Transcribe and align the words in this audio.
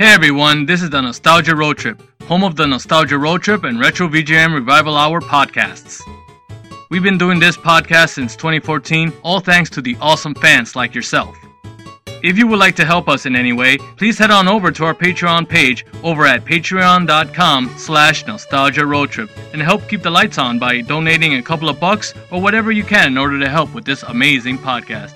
Hey 0.00 0.14
everyone, 0.14 0.64
this 0.64 0.80
is 0.80 0.88
the 0.88 1.02
Nostalgia 1.02 1.54
Road 1.54 1.76
Trip, 1.76 2.02
home 2.22 2.42
of 2.42 2.56
the 2.56 2.66
Nostalgia 2.66 3.18
Road 3.18 3.42
Trip 3.42 3.64
and 3.64 3.78
Retro 3.78 4.08
VGM 4.08 4.54
Revival 4.54 4.96
Hour 4.96 5.20
podcasts. 5.20 6.00
We've 6.88 7.02
been 7.02 7.18
doing 7.18 7.38
this 7.38 7.58
podcast 7.58 8.14
since 8.14 8.34
2014, 8.34 9.12
all 9.22 9.40
thanks 9.40 9.68
to 9.68 9.82
the 9.82 9.98
awesome 10.00 10.34
fans 10.34 10.74
like 10.74 10.94
yourself. 10.94 11.36
If 12.22 12.38
you 12.38 12.46
would 12.46 12.58
like 12.58 12.76
to 12.76 12.86
help 12.86 13.10
us 13.10 13.26
in 13.26 13.36
any 13.36 13.52
way, 13.52 13.76
please 13.98 14.16
head 14.16 14.30
on 14.30 14.48
over 14.48 14.72
to 14.72 14.86
our 14.86 14.94
Patreon 14.94 15.46
page 15.46 15.84
over 16.02 16.24
at 16.24 16.46
patreon.com 16.46 17.74
slash 17.76 18.26
nostalgia 18.26 18.86
road 18.86 19.10
trip 19.10 19.28
and 19.52 19.60
help 19.60 19.86
keep 19.86 20.00
the 20.00 20.08
lights 20.08 20.38
on 20.38 20.58
by 20.58 20.80
donating 20.80 21.34
a 21.34 21.42
couple 21.42 21.68
of 21.68 21.78
bucks 21.78 22.14
or 22.30 22.40
whatever 22.40 22.72
you 22.72 22.84
can 22.84 23.08
in 23.08 23.18
order 23.18 23.38
to 23.38 23.50
help 23.50 23.74
with 23.74 23.84
this 23.84 24.02
amazing 24.04 24.56
podcast. 24.56 25.12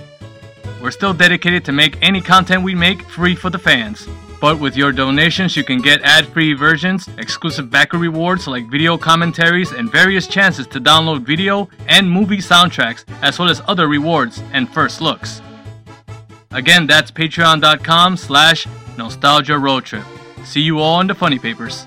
We're 0.83 0.91
still 0.91 1.15
dedicated 1.15 1.65
to 1.65 1.73
make 1.73 1.97
any 2.03 2.21
content 2.21 2.63
we 2.63 2.75
make 2.75 3.01
free 3.01 3.35
for 3.35 3.49
the 3.49 3.59
fans. 3.59 4.07
But 4.45 4.61
with 4.61 4.77
your 4.77 4.93
donations, 4.93 5.57
you 5.57 5.65
can 5.65 5.81
get 5.81 6.03
ad 6.03 6.27
free 6.27 6.53
versions, 6.53 7.09
exclusive 7.17 7.71
backer 7.71 7.97
rewards 7.97 8.47
like 8.47 8.71
video 8.71 8.99
commentaries, 8.99 9.73
and 9.73 9.91
various 9.91 10.27
chances 10.27 10.67
to 10.67 10.79
download 10.83 11.25
video 11.25 11.71
and 11.89 12.11
movie 12.11 12.43
soundtracks, 12.43 13.07
as 13.23 13.39
well 13.39 13.49
as 13.49 13.63
other 13.67 13.89
rewards 13.89 14.43
and 14.53 14.69
first 14.69 15.01
looks. 15.01 15.41
Again, 16.51 16.87
that's 16.87 17.11
patreon.com 17.11 18.19
slash 18.19 18.67
nostalgia 18.99 19.59
road 19.59 19.87
trip. 19.87 20.05
See 20.45 20.61
you 20.61 20.79
all 20.79 21.01
in 21.01 21.07
the 21.07 21.15
funny 21.15 21.39
papers. 21.39 21.87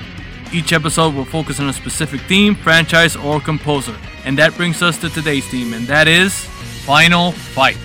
Each 0.53 0.73
episode 0.73 1.15
will 1.15 1.25
focus 1.25 1.61
on 1.61 1.69
a 1.69 1.73
specific 1.73 2.19
theme, 2.21 2.55
franchise, 2.55 3.15
or 3.15 3.39
composer. 3.39 3.95
And 4.25 4.37
that 4.37 4.55
brings 4.57 4.81
us 4.81 4.99
to 4.99 5.09
today's 5.09 5.47
theme, 5.47 5.73
and 5.73 5.87
that 5.87 6.09
is 6.09 6.33
Final 6.85 7.31
Fight. 7.31 7.77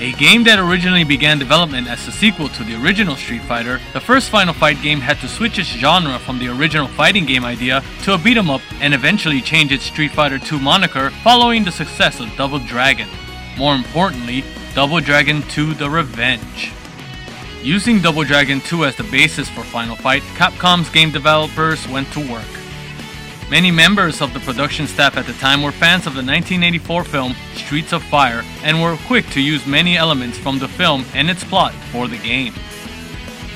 A 0.00 0.12
game 0.12 0.44
that 0.44 0.58
originally 0.58 1.04
began 1.04 1.38
development 1.38 1.88
as 1.88 2.08
a 2.08 2.12
sequel 2.12 2.48
to 2.48 2.64
the 2.64 2.82
original 2.82 3.16
Street 3.16 3.42
Fighter, 3.42 3.80
the 3.92 4.00
first 4.00 4.30
Final 4.30 4.54
Fight 4.54 4.80
game 4.82 4.98
had 4.98 5.18
to 5.20 5.28
switch 5.28 5.58
its 5.58 5.68
genre 5.68 6.18
from 6.18 6.38
the 6.38 6.48
original 6.48 6.88
fighting 6.88 7.26
game 7.26 7.44
idea 7.44 7.82
to 8.02 8.14
a 8.14 8.18
beat 8.18 8.36
'em 8.36 8.50
up 8.50 8.62
and 8.80 8.94
eventually 8.94 9.40
change 9.40 9.72
its 9.72 9.84
Street 9.84 10.10
Fighter 10.10 10.40
II 10.50 10.58
moniker 10.58 11.10
following 11.22 11.64
the 11.64 11.70
success 11.70 12.18
of 12.18 12.34
Double 12.36 12.58
Dragon. 12.58 13.08
More 13.56 13.74
importantly, 13.74 14.42
Double 14.74 15.00
Dragon 15.00 15.42
2 15.48 15.74
The 15.74 15.88
Revenge. 15.88 16.72
Using 17.64 18.02
Double 18.02 18.24
Dragon 18.24 18.60
2 18.60 18.84
as 18.84 18.94
the 18.94 19.04
basis 19.04 19.48
for 19.48 19.64
Final 19.64 19.96
Fight, 19.96 20.20
Capcom's 20.36 20.90
game 20.90 21.10
developers 21.10 21.88
went 21.88 22.12
to 22.12 22.20
work. 22.30 22.44
Many 23.50 23.70
members 23.70 24.20
of 24.20 24.34
the 24.34 24.40
production 24.40 24.86
staff 24.86 25.16
at 25.16 25.24
the 25.24 25.32
time 25.32 25.62
were 25.62 25.72
fans 25.72 26.06
of 26.06 26.12
the 26.12 26.18
1984 26.18 27.04
film 27.04 27.34
Streets 27.54 27.94
of 27.94 28.02
Fire 28.02 28.44
and 28.62 28.82
were 28.82 28.98
quick 29.06 29.26
to 29.30 29.40
use 29.40 29.66
many 29.66 29.96
elements 29.96 30.36
from 30.36 30.58
the 30.58 30.68
film 30.68 31.06
and 31.14 31.30
its 31.30 31.42
plot 31.42 31.72
for 31.90 32.06
the 32.06 32.18
game. 32.18 32.52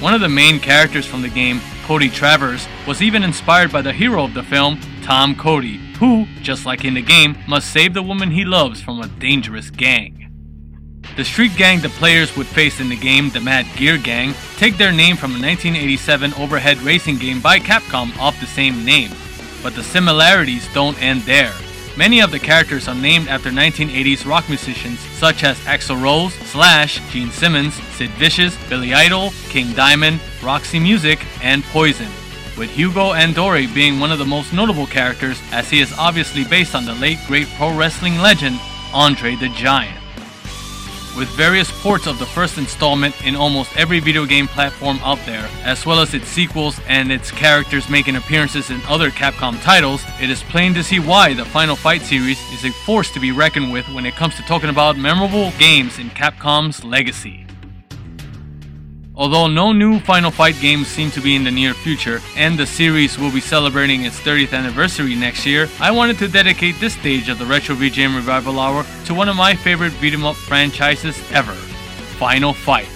One 0.00 0.14
of 0.14 0.22
the 0.22 0.28
main 0.30 0.58
characters 0.58 1.04
from 1.04 1.20
the 1.20 1.28
game, 1.28 1.60
Cody 1.84 2.08
Travers, 2.08 2.66
was 2.86 3.02
even 3.02 3.22
inspired 3.22 3.70
by 3.70 3.82
the 3.82 3.92
hero 3.92 4.24
of 4.24 4.32
the 4.32 4.42
film, 4.42 4.80
Tom 5.02 5.36
Cody, 5.36 5.76
who, 5.98 6.24
just 6.40 6.64
like 6.64 6.86
in 6.86 6.94
the 6.94 7.02
game, 7.02 7.36
must 7.46 7.70
save 7.70 7.92
the 7.92 8.02
woman 8.02 8.30
he 8.30 8.46
loves 8.46 8.80
from 8.80 9.02
a 9.02 9.08
dangerous 9.20 9.68
gang. 9.68 10.17
The 11.18 11.24
street 11.24 11.56
gang 11.56 11.80
the 11.80 11.88
players 11.88 12.36
would 12.36 12.46
face 12.46 12.78
in 12.78 12.88
the 12.88 12.96
game, 12.96 13.30
the 13.30 13.40
Mad 13.40 13.66
Gear 13.74 13.98
Gang, 13.98 14.34
take 14.56 14.76
their 14.76 14.92
name 14.92 15.16
from 15.16 15.32
a 15.32 15.42
1987 15.42 16.32
overhead 16.34 16.78
racing 16.78 17.18
game 17.18 17.40
by 17.40 17.58
Capcom 17.58 18.16
off 18.20 18.38
the 18.38 18.46
same 18.46 18.84
name. 18.84 19.10
But 19.60 19.74
the 19.74 19.82
similarities 19.82 20.72
don't 20.72 21.02
end 21.02 21.22
there. 21.22 21.52
Many 21.96 22.20
of 22.20 22.30
the 22.30 22.38
characters 22.38 22.86
are 22.86 22.94
named 22.94 23.26
after 23.26 23.50
1980s 23.50 24.26
rock 24.26 24.48
musicians 24.48 25.00
such 25.00 25.42
as 25.42 25.58
Axl 25.62 26.00
Rose, 26.00 26.34
Slash, 26.34 27.00
Gene 27.10 27.32
Simmons, 27.32 27.74
Sid 27.96 28.10
Vicious, 28.10 28.56
Billy 28.68 28.94
Idol, 28.94 29.32
King 29.48 29.72
Diamond, 29.72 30.20
Roxy 30.40 30.78
Music, 30.78 31.18
and 31.42 31.64
Poison. 31.64 32.12
With 32.56 32.70
Hugo 32.70 33.12
Andore 33.12 33.74
being 33.74 33.98
one 33.98 34.12
of 34.12 34.20
the 34.20 34.24
most 34.24 34.52
notable 34.52 34.86
characters 34.86 35.42
as 35.50 35.68
he 35.68 35.80
is 35.80 35.92
obviously 35.98 36.44
based 36.44 36.76
on 36.76 36.84
the 36.84 36.94
late 36.94 37.18
great 37.26 37.48
pro 37.56 37.76
wrestling 37.76 38.18
legend 38.18 38.60
Andre 38.94 39.34
the 39.34 39.48
Giant 39.48 39.97
with 41.18 41.28
various 41.30 41.68
ports 41.82 42.06
of 42.06 42.20
the 42.20 42.24
first 42.24 42.56
installment 42.58 43.14
in 43.26 43.34
almost 43.34 43.76
every 43.76 43.98
video 43.98 44.24
game 44.24 44.46
platform 44.46 45.00
out 45.02 45.18
there, 45.26 45.50
as 45.64 45.84
well 45.84 45.98
as 45.98 46.14
its 46.14 46.28
sequels 46.28 46.80
and 46.86 47.10
its 47.10 47.32
characters 47.32 47.90
making 47.90 48.14
appearances 48.14 48.70
in 48.70 48.80
other 48.86 49.10
Capcom 49.10 49.60
titles, 49.62 50.04
it 50.20 50.30
is 50.30 50.44
plain 50.44 50.72
to 50.74 50.84
see 50.84 51.00
why 51.00 51.34
the 51.34 51.44
Final 51.44 51.74
Fight 51.74 52.02
series 52.02 52.40
is 52.52 52.64
a 52.64 52.70
force 52.70 53.10
to 53.12 53.18
be 53.18 53.32
reckoned 53.32 53.72
with 53.72 53.88
when 53.88 54.06
it 54.06 54.14
comes 54.14 54.36
to 54.36 54.42
talking 54.42 54.70
about 54.70 54.96
memorable 54.96 55.50
games 55.58 55.98
in 55.98 56.08
Capcom's 56.10 56.84
legacy. 56.84 57.47
Although 59.18 59.48
no 59.48 59.72
new 59.72 59.98
Final 59.98 60.30
Fight 60.30 60.60
games 60.60 60.86
seem 60.86 61.10
to 61.10 61.20
be 61.20 61.34
in 61.34 61.42
the 61.42 61.50
near 61.50 61.74
future, 61.74 62.22
and 62.36 62.56
the 62.56 62.64
series 62.64 63.18
will 63.18 63.32
be 63.32 63.40
celebrating 63.40 64.04
its 64.04 64.20
30th 64.20 64.52
anniversary 64.52 65.16
next 65.16 65.44
year, 65.44 65.68
I 65.80 65.90
wanted 65.90 66.18
to 66.18 66.28
dedicate 66.28 66.78
this 66.78 66.94
stage 66.94 67.28
of 67.28 67.40
the 67.40 67.44
Retro 67.44 67.74
VGM 67.74 68.14
Revival 68.14 68.60
Hour 68.60 68.86
to 69.06 69.14
one 69.14 69.28
of 69.28 69.34
my 69.34 69.56
favorite 69.56 70.00
beat 70.00 70.14
'em 70.14 70.24
up 70.24 70.36
franchises 70.36 71.18
ever 71.32 71.52
Final 72.20 72.52
Fight. 72.52 72.88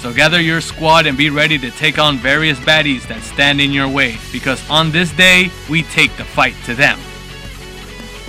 So 0.00 0.14
gather 0.14 0.40
your 0.40 0.62
squad 0.62 1.06
and 1.06 1.18
be 1.18 1.28
ready 1.28 1.58
to 1.58 1.70
take 1.72 1.98
on 1.98 2.16
various 2.16 2.58
baddies 2.60 3.06
that 3.08 3.22
stand 3.22 3.60
in 3.60 3.70
your 3.70 3.88
way, 3.88 4.16
because 4.32 4.62
on 4.70 4.92
this 4.92 5.10
day, 5.10 5.50
we 5.68 5.82
take 5.82 6.16
the 6.16 6.24
fight 6.24 6.54
to 6.64 6.74
them. 6.74 6.98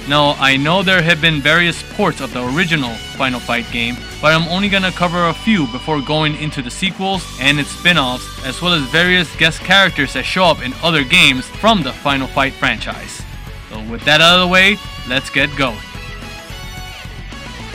Now, 0.09 0.31
I 0.39 0.57
know 0.57 0.81
there 0.81 1.03
have 1.03 1.21
been 1.21 1.39
various 1.39 1.83
ports 1.93 2.19
of 2.19 2.33
the 2.33 2.43
original 2.43 2.95
Final 3.15 3.39
Fight 3.39 3.69
game, 3.71 3.95
but 4.19 4.33
I'm 4.33 4.47
only 4.47 4.67
gonna 4.67 4.91
cover 4.91 5.27
a 5.27 5.33
few 5.35 5.67
before 5.67 6.01
going 6.01 6.33
into 6.37 6.63
the 6.63 6.71
sequels 6.71 7.23
and 7.39 7.59
its 7.59 7.69
spin 7.69 7.99
offs, 7.99 8.25
as 8.43 8.59
well 8.59 8.73
as 8.73 8.81
various 8.89 9.33
guest 9.35 9.59
characters 9.59 10.13
that 10.13 10.25
show 10.25 10.45
up 10.45 10.63
in 10.63 10.73
other 10.81 11.03
games 11.03 11.45
from 11.45 11.83
the 11.83 11.93
Final 11.93 12.25
Fight 12.25 12.53
franchise. 12.53 13.21
So, 13.69 13.83
with 13.83 14.03
that 14.05 14.19
out 14.19 14.39
of 14.39 14.47
the 14.47 14.51
way, 14.51 14.77
let's 15.07 15.29
get 15.29 15.55
going. 15.55 15.77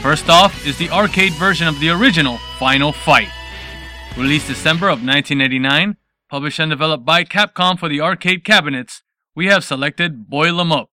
First 0.03 0.29
off 0.29 0.67
is 0.67 0.77
the 0.77 0.91
arcade 0.91 1.35
version 1.35 1.69
of 1.69 1.79
the 1.79 1.91
original 1.91 2.39
Final 2.59 2.91
Fight. 2.91 3.31
Released 4.17 4.49
December 4.49 4.89
of 4.89 5.05
1989, 5.05 5.99
published 6.29 6.59
and 6.59 6.71
developed 6.71 7.05
by 7.05 7.23
Capcom 7.23 7.79
for 7.79 7.89
the 7.89 8.01
arcade 8.01 8.45
cabinets, 8.45 9.05
we 9.37 9.47
have 9.47 9.63
selected 9.63 10.29
Boil 10.29 10.61
'em 10.61 10.73
Up. 10.73 10.91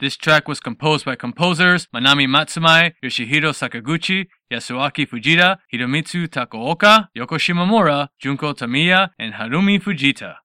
This 0.00 0.16
track 0.16 0.46
was 0.46 0.60
composed 0.60 1.04
by 1.04 1.16
composers 1.16 1.88
Manami 1.92 2.28
Matsumae, 2.28 2.92
Yoshihiro 3.02 3.50
Sakaguchi, 3.52 4.28
Yasuaki 4.48 5.08
Fujita, 5.08 5.56
Hiromitsu 5.74 6.28
Takaoka, 6.28 7.08
Yoko 7.16 7.36
Shimomura, 7.36 8.06
Junko 8.20 8.52
Tamiya, 8.52 9.10
and 9.18 9.34
Harumi 9.34 9.82
Fujita. 9.82 10.36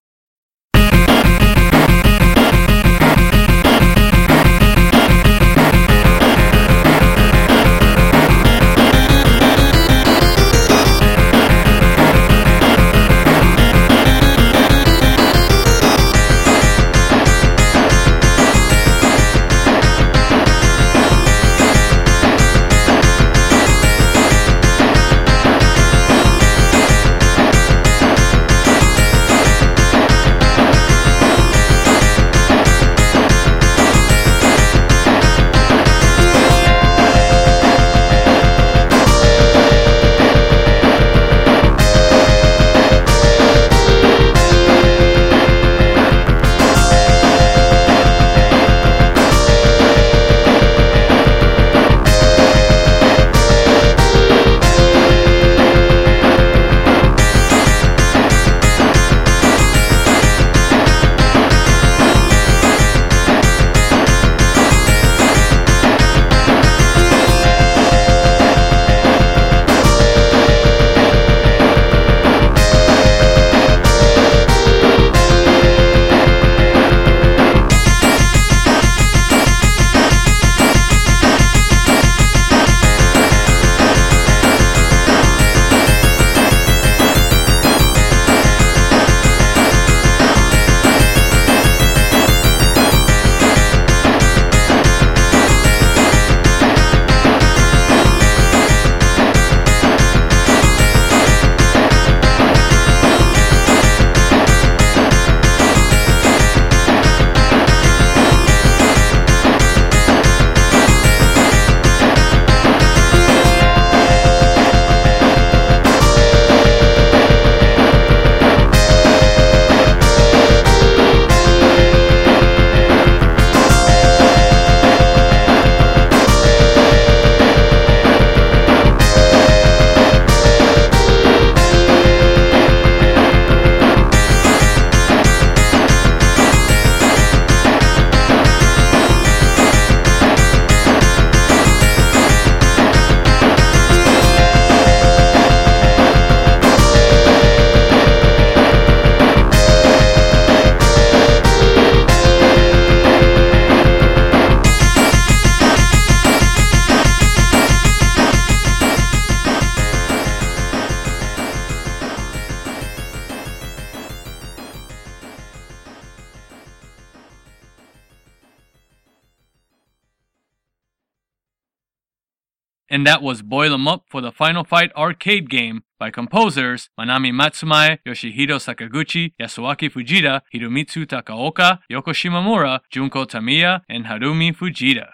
That 173.13 173.21
was 173.21 173.43
Boil 173.43 173.75
'em 173.75 173.87
Up 173.87 174.05
for 174.09 174.21
the 174.21 174.31
Final 174.31 174.63
Fight 174.63 174.91
arcade 174.95 175.47
game 175.47 175.83
by 175.99 176.09
composers 176.09 176.89
Manami 176.99 177.31
Matsumae, 177.31 177.99
Yoshihiro 178.07 178.57
Sakaguchi, 178.57 179.33
Yasuaki 179.39 179.87
Fujita, 179.87 180.41
Hiromitsu 180.51 181.05
Takaoka, 181.05 181.77
Yoko 181.91 182.11
Shimomura, 182.11 182.79
Junko 182.89 183.25
Tamiya, 183.25 183.83
and 183.87 184.05
Harumi 184.05 184.51
Fujita. 184.51 185.09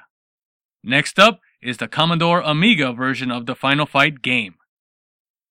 Next 0.81 1.19
up 1.19 1.41
is 1.61 1.75
the 1.75 1.89
Commodore 1.89 2.39
Amiga 2.39 2.93
version 2.93 3.31
of 3.31 3.47
the 3.47 3.53
Final 3.53 3.85
Fight 3.85 4.21
game. 4.21 4.55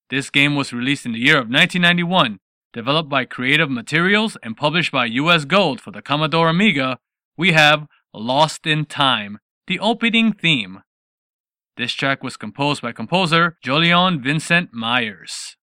This 0.09 0.31
game 0.31 0.57
was 0.57 0.73
released 0.73 1.05
in 1.05 1.13
the 1.13 1.19
year 1.19 1.37
of 1.37 1.51
1991, 1.51 2.39
developed 2.73 3.11
by 3.11 3.27
Creative 3.27 3.71
Materials 3.71 4.39
and 4.43 4.57
published 4.57 4.91
by 4.91 5.05
US 5.05 5.45
Gold 5.45 5.83
for 5.83 5.91
the 5.91 6.01
Commodore 6.01 6.49
Amiga. 6.49 6.99
We 7.37 7.53
have 7.53 7.87
Lost 8.15 8.67
in 8.67 8.87
Time, 8.87 9.39
the 9.67 9.79
opening 9.79 10.33
theme. 10.33 10.81
This 11.79 11.93
track 11.93 12.25
was 12.25 12.37
composed 12.37 12.83
by 12.83 12.91
composer 12.91 13.57
Jolyon 13.65 14.21
Vincent 14.21 14.71
Myers. 14.73 15.57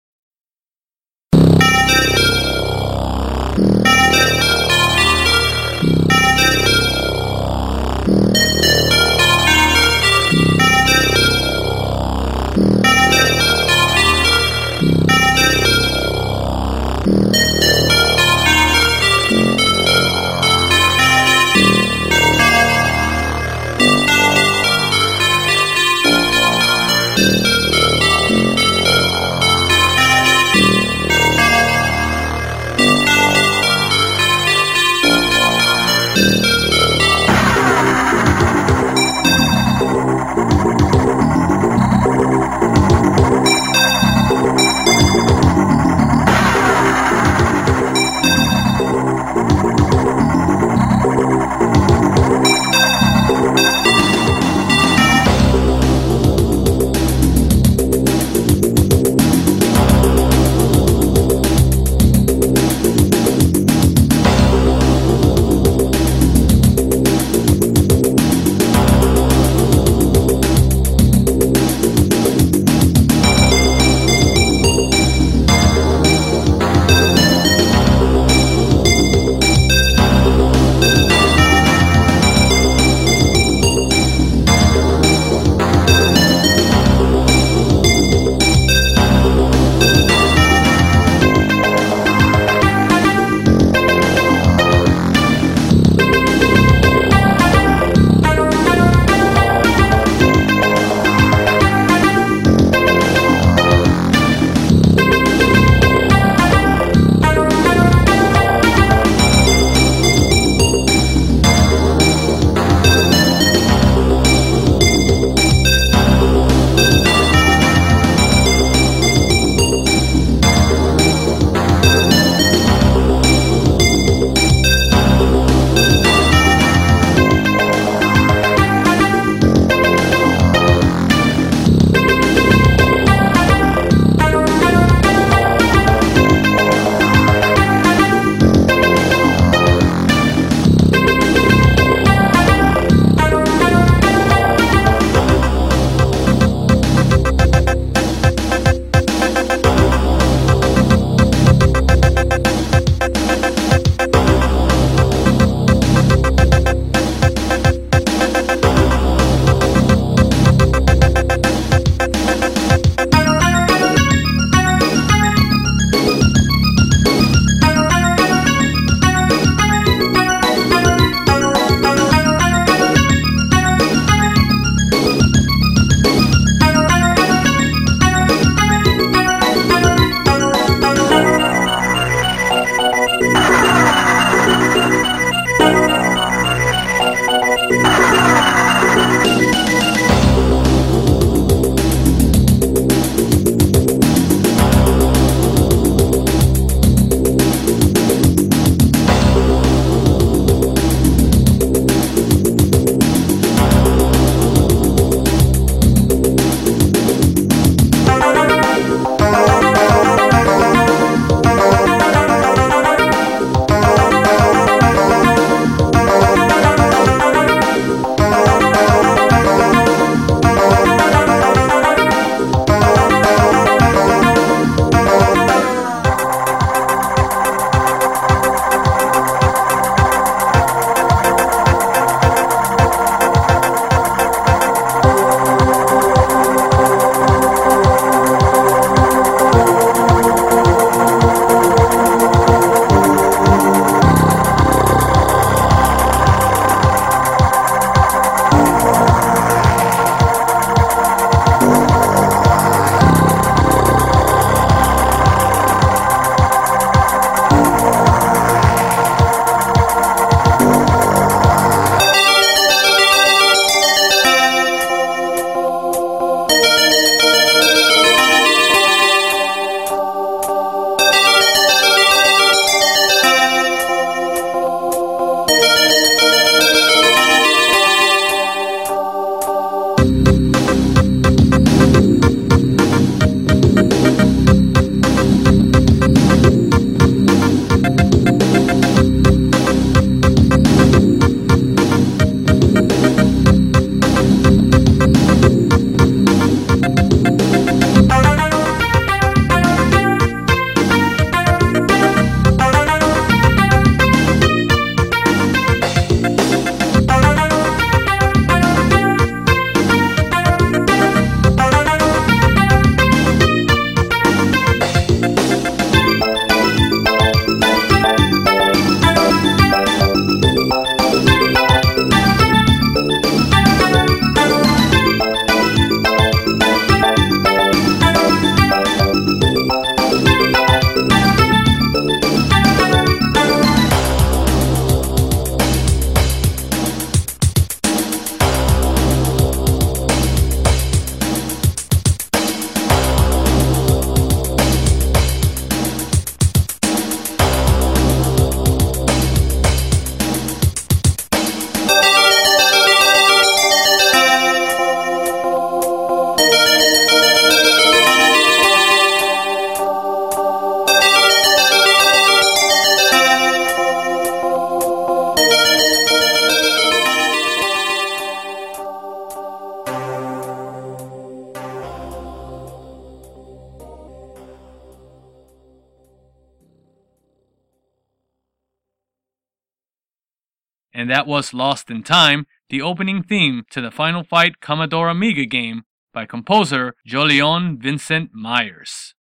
That 381.14 381.28
was 381.28 381.54
Lost 381.54 381.92
in 381.92 382.02
Time, 382.02 382.44
the 382.70 382.82
opening 382.82 383.22
theme 383.22 383.62
to 383.70 383.80
the 383.80 383.92
Final 383.92 384.24
Fight 384.24 384.60
Commodore 384.60 385.08
Amiga 385.08 385.46
game 385.46 385.84
by 386.12 386.26
composer 386.26 386.96
Jolyon 387.06 387.80
Vincent 387.80 388.30
Myers. 388.34 389.14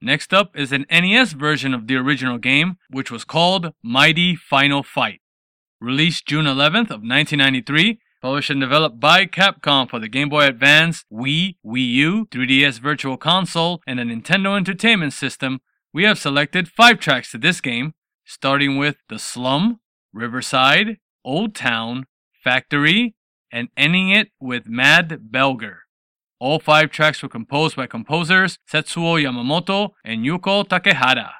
Next 0.00 0.32
up 0.32 0.56
is 0.56 0.70
an 0.70 0.86
NES 0.88 1.32
version 1.32 1.74
of 1.74 1.88
the 1.88 1.96
original 1.96 2.38
game, 2.38 2.76
which 2.88 3.10
was 3.10 3.24
called 3.24 3.72
Mighty 3.82 4.36
Final 4.36 4.84
Fight. 4.84 5.20
Released 5.80 6.24
June 6.28 6.44
11th 6.44 6.92
of 6.94 7.02
1993, 7.02 7.98
published 8.22 8.50
and 8.50 8.60
developed 8.60 9.00
by 9.00 9.26
Capcom 9.26 9.90
for 9.90 9.98
the 9.98 10.08
Game 10.08 10.28
Boy 10.28 10.46
Advance, 10.46 11.04
Wii, 11.12 11.56
Wii 11.66 11.88
U, 11.94 12.26
3DS 12.26 12.78
Virtual 12.78 13.16
Console, 13.16 13.82
and 13.88 13.98
the 13.98 14.04
Nintendo 14.04 14.56
Entertainment 14.56 15.12
System, 15.12 15.58
we 15.92 16.04
have 16.04 16.16
selected 16.16 16.68
five 16.68 17.00
tracks 17.00 17.32
to 17.32 17.38
this 17.38 17.60
game, 17.60 17.94
starting 18.24 18.78
with 18.78 18.98
The 19.08 19.18
Slum, 19.18 19.80
Riverside, 20.12 20.98
Old 21.24 21.54
Town, 21.54 22.06
Factory, 22.44 23.14
and 23.52 23.68
ending 23.76 24.10
it 24.10 24.28
with 24.40 24.66
Mad 24.66 25.20
Belger. 25.30 25.78
All 26.40 26.60
five 26.60 26.90
tracks 26.90 27.22
were 27.22 27.28
composed 27.28 27.76
by 27.76 27.86
composers 27.86 28.58
Setsuo 28.70 29.20
Yamamoto 29.20 29.90
and 30.04 30.24
Yuko 30.24 30.66
Takehara. 30.66 31.30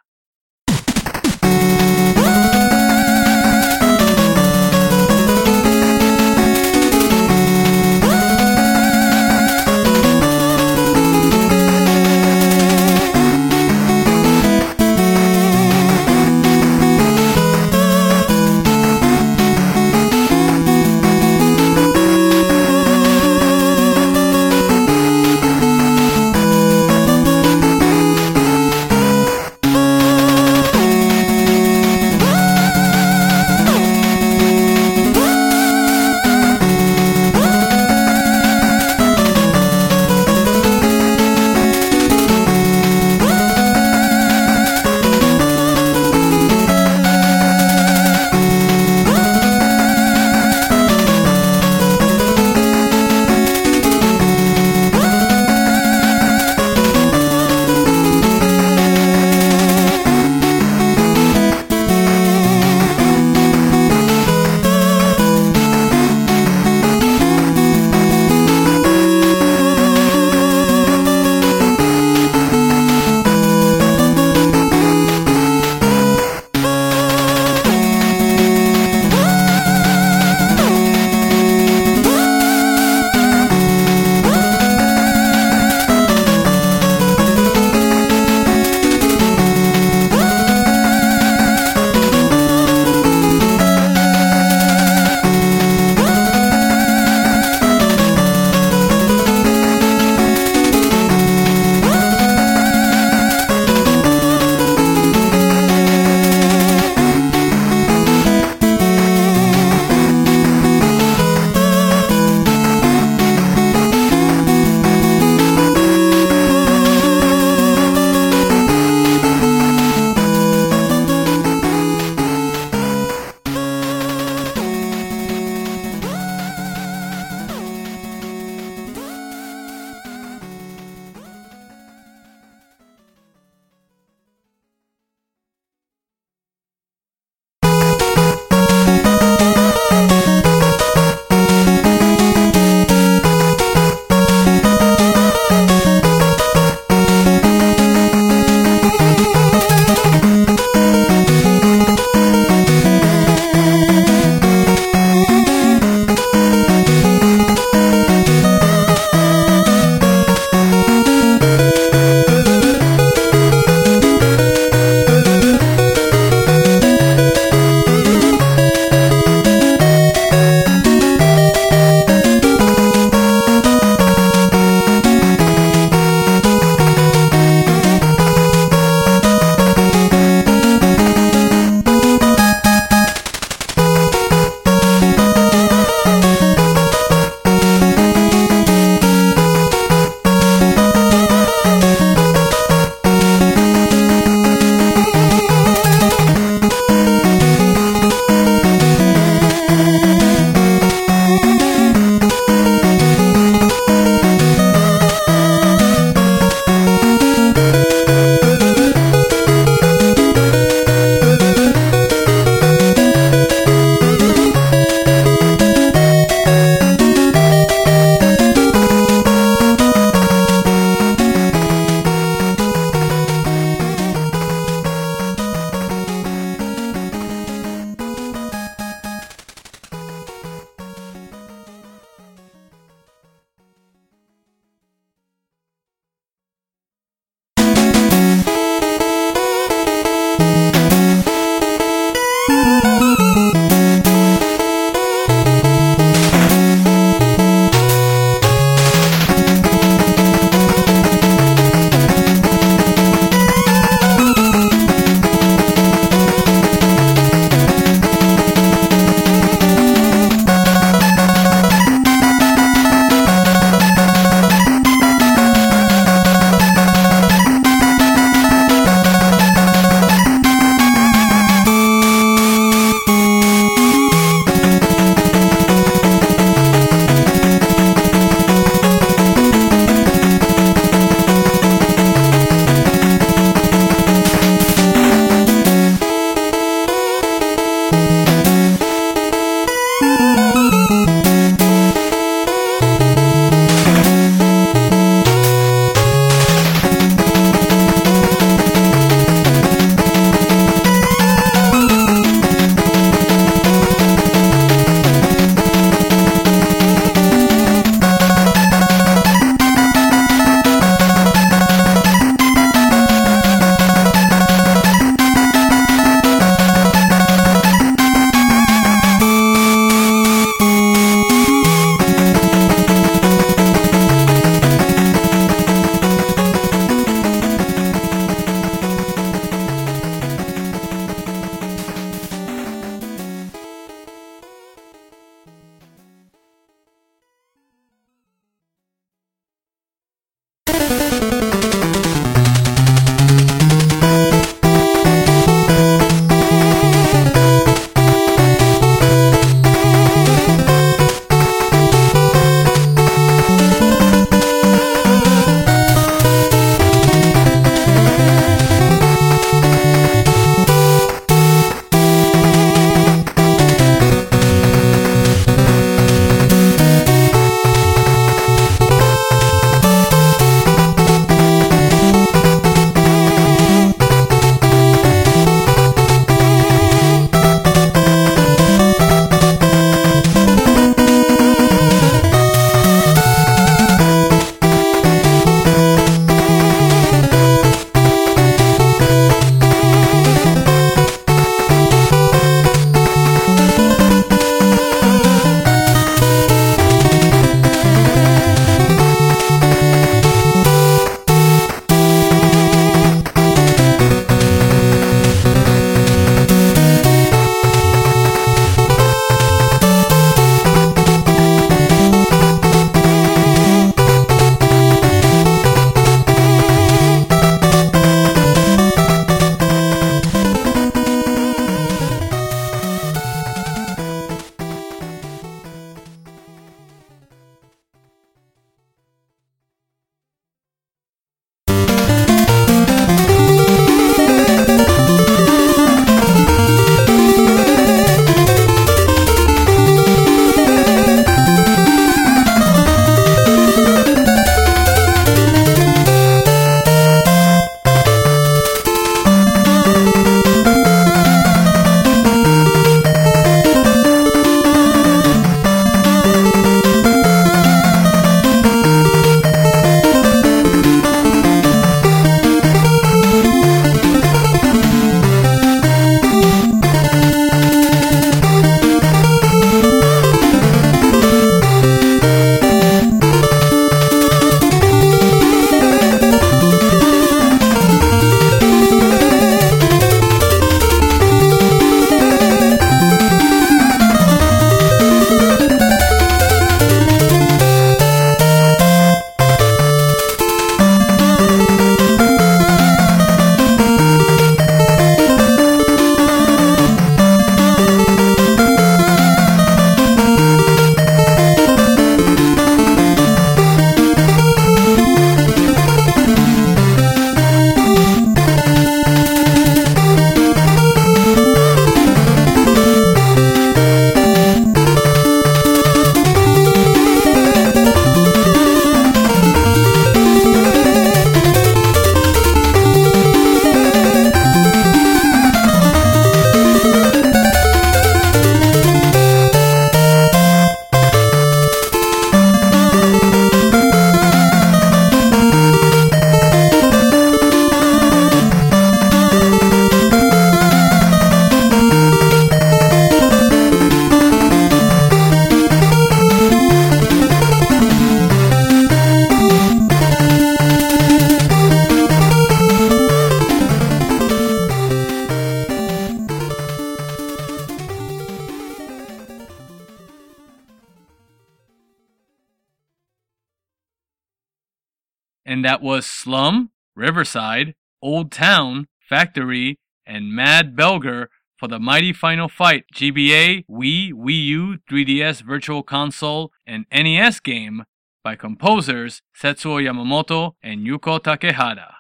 Riverside, 567.09 567.75
Old 568.03 568.31
Town, 568.31 568.87
Factory, 569.09 569.79
and 570.05 570.31
Mad 570.31 570.77
Belger 570.77 571.29
for 571.59 571.67
the 571.67 571.79
Mighty 571.79 572.13
Final 572.13 572.51
Fight 572.51 572.85
GBA, 572.95 573.65
Wii, 573.67 574.13
Wii 574.13 574.45
U, 574.45 574.79
3DS 574.91 575.41
Virtual 575.41 575.83
Console, 575.83 576.53
and 576.67 576.85
NES 576.93 577.41
game 577.41 577.85
by 578.23 578.37
composers 578.37 579.23
Setsuo 579.35 579.83
Yamamoto 579.83 580.53
and 580.63 580.87
Yuko 580.87 581.19
Takehara. 581.19 581.93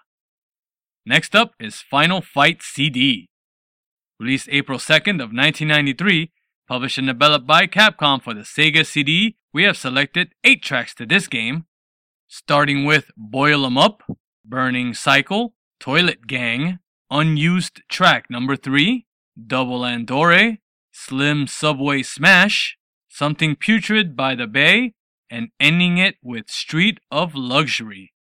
Next 1.06 1.34
up 1.34 1.52
is 1.58 1.80
Final 1.80 2.20
Fight 2.20 2.62
CD. 2.62 3.30
Released 4.20 4.50
April 4.50 4.78
2nd 4.78 5.22
of 5.24 5.32
1993, 5.32 6.32
published 6.68 6.98
and 6.98 7.06
developed 7.06 7.46
by 7.46 7.66
Capcom 7.66 8.22
for 8.22 8.34
the 8.34 8.42
Sega 8.42 8.84
CD, 8.84 9.36
we 9.54 9.62
have 9.64 9.78
selected 9.78 10.34
8 10.44 10.62
tracks 10.62 10.94
to 10.96 11.06
this 11.06 11.28
game, 11.28 11.64
starting 12.26 12.84
with 12.84 13.10
Boil 13.16 13.64
'em 13.64 13.78
Up, 13.78 14.02
Burning 14.48 14.94
Cycle, 14.94 15.54
Toilet 15.78 16.26
Gang, 16.26 16.78
Unused 17.10 17.82
Track 17.90 18.26
Number 18.30 18.56
3, 18.56 19.04
Double 19.46 19.80
Andore, 19.80 20.58
Slim 20.90 21.46
Subway 21.46 22.02
Smash, 22.02 22.78
Something 23.08 23.56
Putrid 23.56 24.16
by 24.16 24.34
the 24.34 24.46
Bay, 24.46 24.94
and 25.30 25.48
ending 25.60 25.98
it 25.98 26.16
with 26.22 26.48
Street 26.48 26.98
of 27.10 27.34
Luxury. 27.34 28.12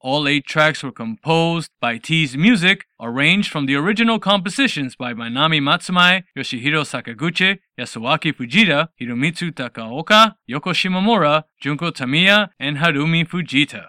All 0.00 0.26
eight 0.28 0.46
tracks 0.46 0.82
were 0.82 0.92
composed 0.92 1.70
by 1.80 1.98
T's 1.98 2.36
music, 2.36 2.86
arranged 3.00 3.50
from 3.50 3.66
the 3.66 3.74
original 3.74 4.18
compositions 4.18 4.94
by 4.96 5.12
Manami 5.12 5.60
Matsumae, 5.60 6.22
Yoshihiro 6.36 6.84
Sakaguchi, 6.84 7.58
Yasuaki 7.78 8.32
Fujita, 8.32 8.88
Hiromitsu 9.00 9.50
Takaoka, 9.52 10.36
Yoko 10.48 10.72
Shimomura, 10.72 11.44
Junko 11.60 11.90
Tamiya, 11.90 12.50
and 12.58 12.78
Harumi 12.78 13.28
Fujita. 13.28 13.86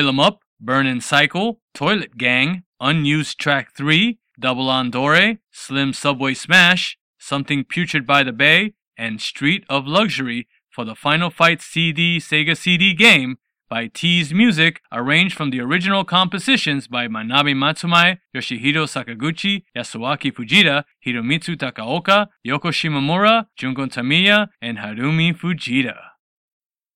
Boil 0.00 0.08
'em 0.08 0.18
Up, 0.18 0.40
Burnin' 0.58 1.02
Cycle, 1.02 1.60
Toilet 1.74 2.16
Gang, 2.16 2.62
Unused 2.80 3.38
Track 3.38 3.76
3, 3.76 4.18
Double 4.38 4.70
Andore, 4.70 5.40
Slim 5.50 5.92
Subway 5.92 6.32
Smash, 6.32 6.96
Something 7.18 7.64
Putrid 7.64 8.06
by 8.06 8.22
the 8.22 8.32
Bay, 8.32 8.72
and 8.96 9.20
Street 9.20 9.62
of 9.68 9.86
Luxury 9.86 10.48
for 10.70 10.86
the 10.86 10.94
Final 10.94 11.28
Fight 11.28 11.60
CD 11.60 12.16
Sega 12.16 12.56
CD 12.56 12.94
game 12.94 13.36
by 13.68 13.88
T's 13.88 14.32
Music, 14.32 14.80
arranged 14.90 15.36
from 15.36 15.50
the 15.50 15.60
original 15.60 16.04
compositions 16.04 16.88
by 16.88 17.06
Manami 17.06 17.54
Matsumae, 17.54 18.20
Yoshihiro 18.34 18.86
Sakaguchi, 18.88 19.64
Yasuaki 19.76 20.32
Fujita, 20.32 20.84
Hiromitsu 21.06 21.56
Takaoka, 21.56 22.28
Yoko 22.46 22.72
Shimomura, 22.72 23.48
Junko 23.54 23.84
Tamiya, 23.84 24.48
and 24.62 24.78
Harumi 24.78 25.36
Fujita. 25.36 26.09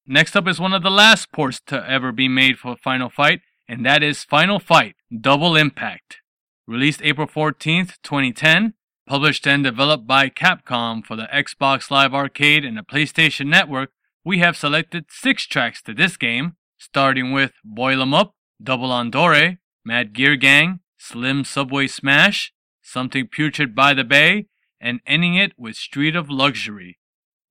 Next 0.07 0.37
up 0.37 0.47
is 0.47 0.61
one 0.61 0.75
of 0.75 0.83
the 0.83 0.91
last 0.91 1.33
ports 1.33 1.63
to 1.67 1.91
ever 1.91 2.13
be 2.13 2.29
made 2.29 2.59
for 2.59 2.77
Final 2.77 3.09
Fight, 3.09 3.41
and 3.67 3.87
that 3.87 4.03
is 4.03 4.23
Final 4.23 4.59
Fight 4.59 4.97
Double 5.19 5.57
Impact. 5.57 6.19
Released 6.67 7.01
April 7.03 7.27
14th, 7.27 7.97
2010, 8.03 8.75
published 9.07 9.47
and 9.47 9.65
developed 9.65 10.07
by 10.07 10.29
Capcom 10.29 11.03
for 11.03 11.17
the 11.17 11.29
Xbox 11.33 11.91
Live 11.91 12.13
Arcade 12.13 12.67
and 12.67 12.77
the 12.77 12.83
PlayStation 12.83 13.47
Network, 13.47 13.93
we 14.23 14.41
have 14.41 14.59
selected 14.59 15.07
six 15.09 15.47
tracks 15.47 15.81
to 15.83 15.95
this 15.95 16.19
game, 16.19 16.57
starting 16.77 17.33
with 17.33 17.53
Boil 17.65 18.03
'em 18.03 18.13
Up, 18.13 18.35
Double 18.63 18.91
Andore, 18.91 19.57
Mad 19.87 20.13
Gear 20.13 20.37
Gang, 20.37 20.81
Slim 20.99 21.45
Subway 21.45 21.87
Smash, 21.87 22.53
Something 22.83 23.27
Putrid 23.27 23.75
by 23.75 23.95
the 23.95 24.05
Bay, 24.05 24.49
and 24.79 25.01
ending 25.07 25.35
it 25.35 25.53
with 25.59 25.77
Street 25.77 26.15
of 26.15 26.29
Luxury. 26.29 26.99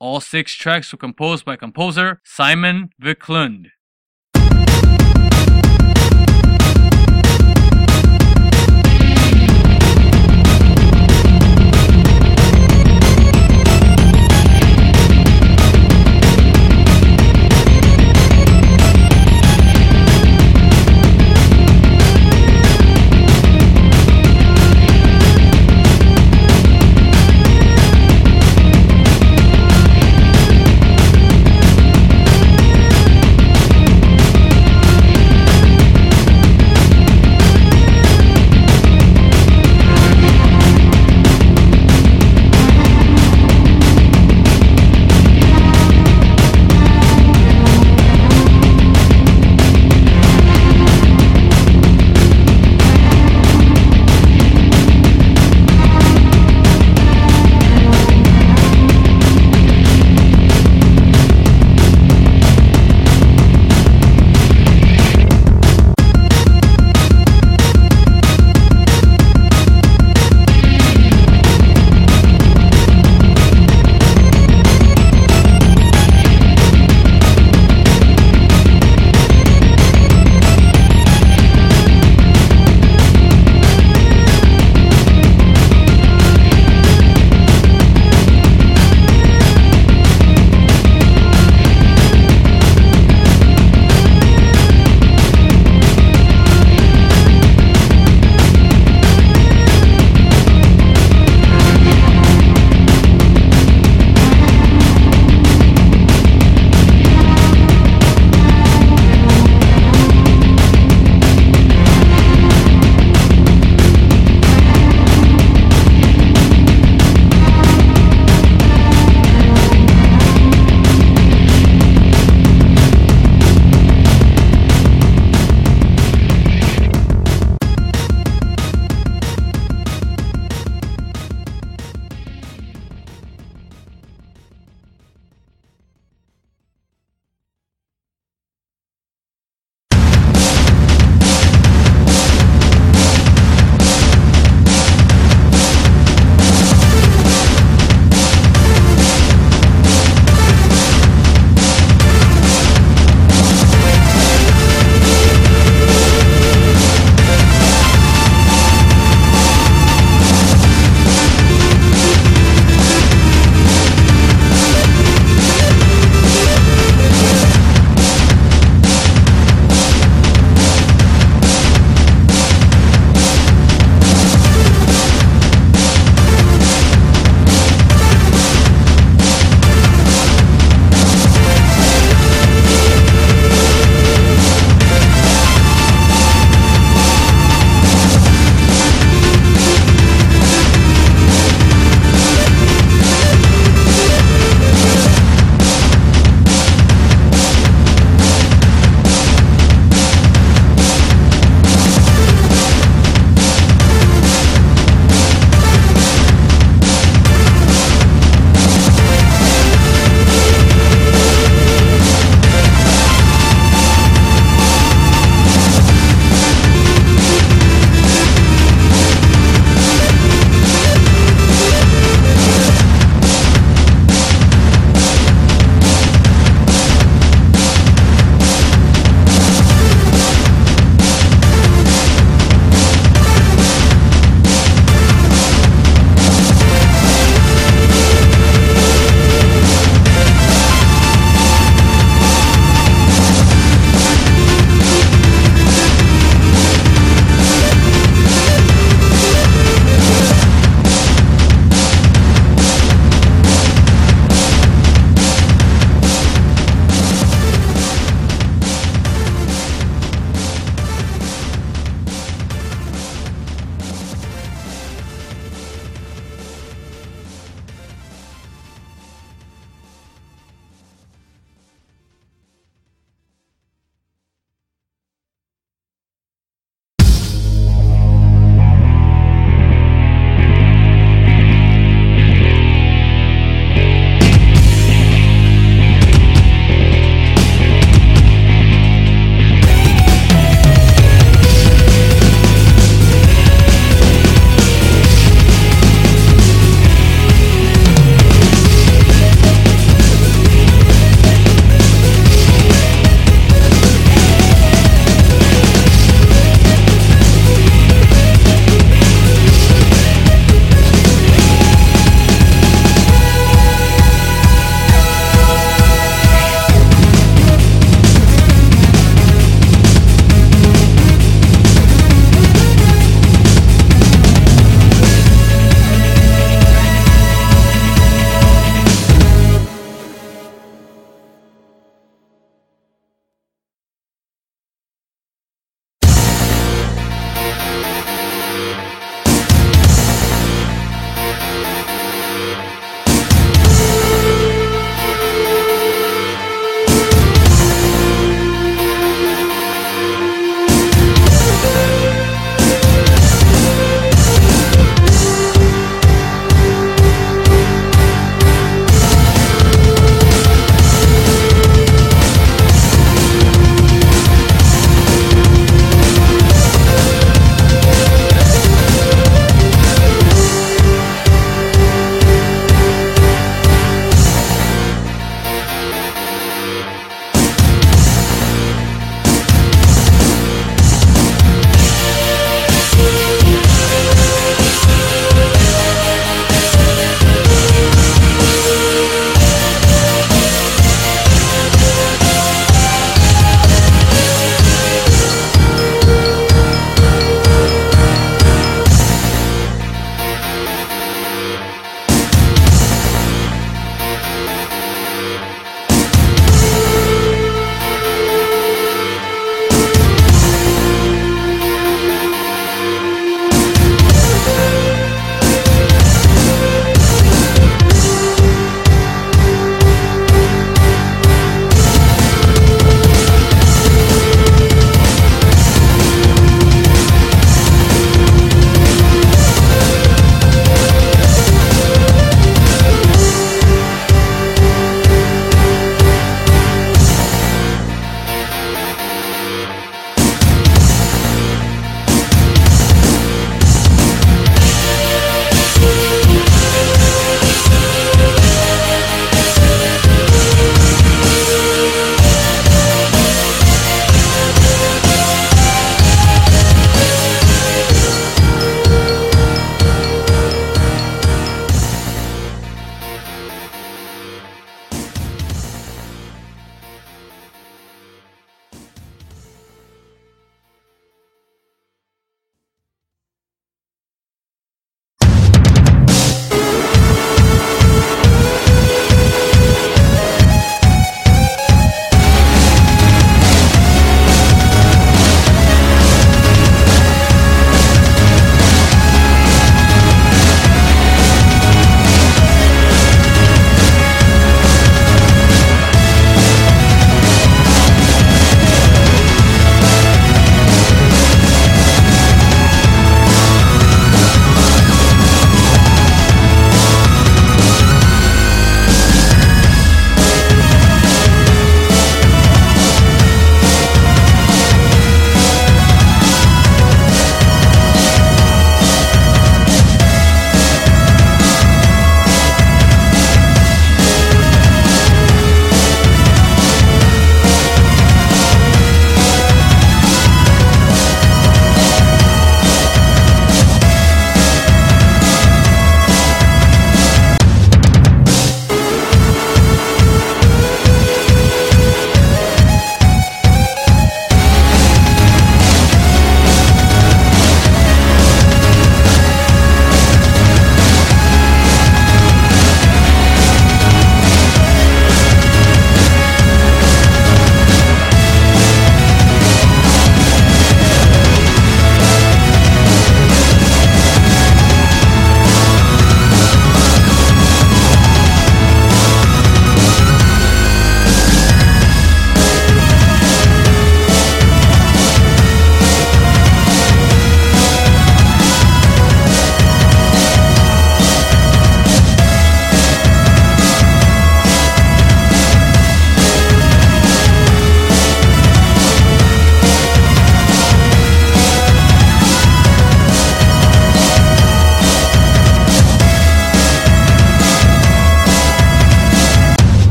All 0.00 0.20
six 0.20 0.54
tracks 0.54 0.90
were 0.92 0.98
composed 0.98 1.44
by 1.44 1.56
composer 1.56 2.22
Simon 2.24 2.88
Viklund. 3.02 3.66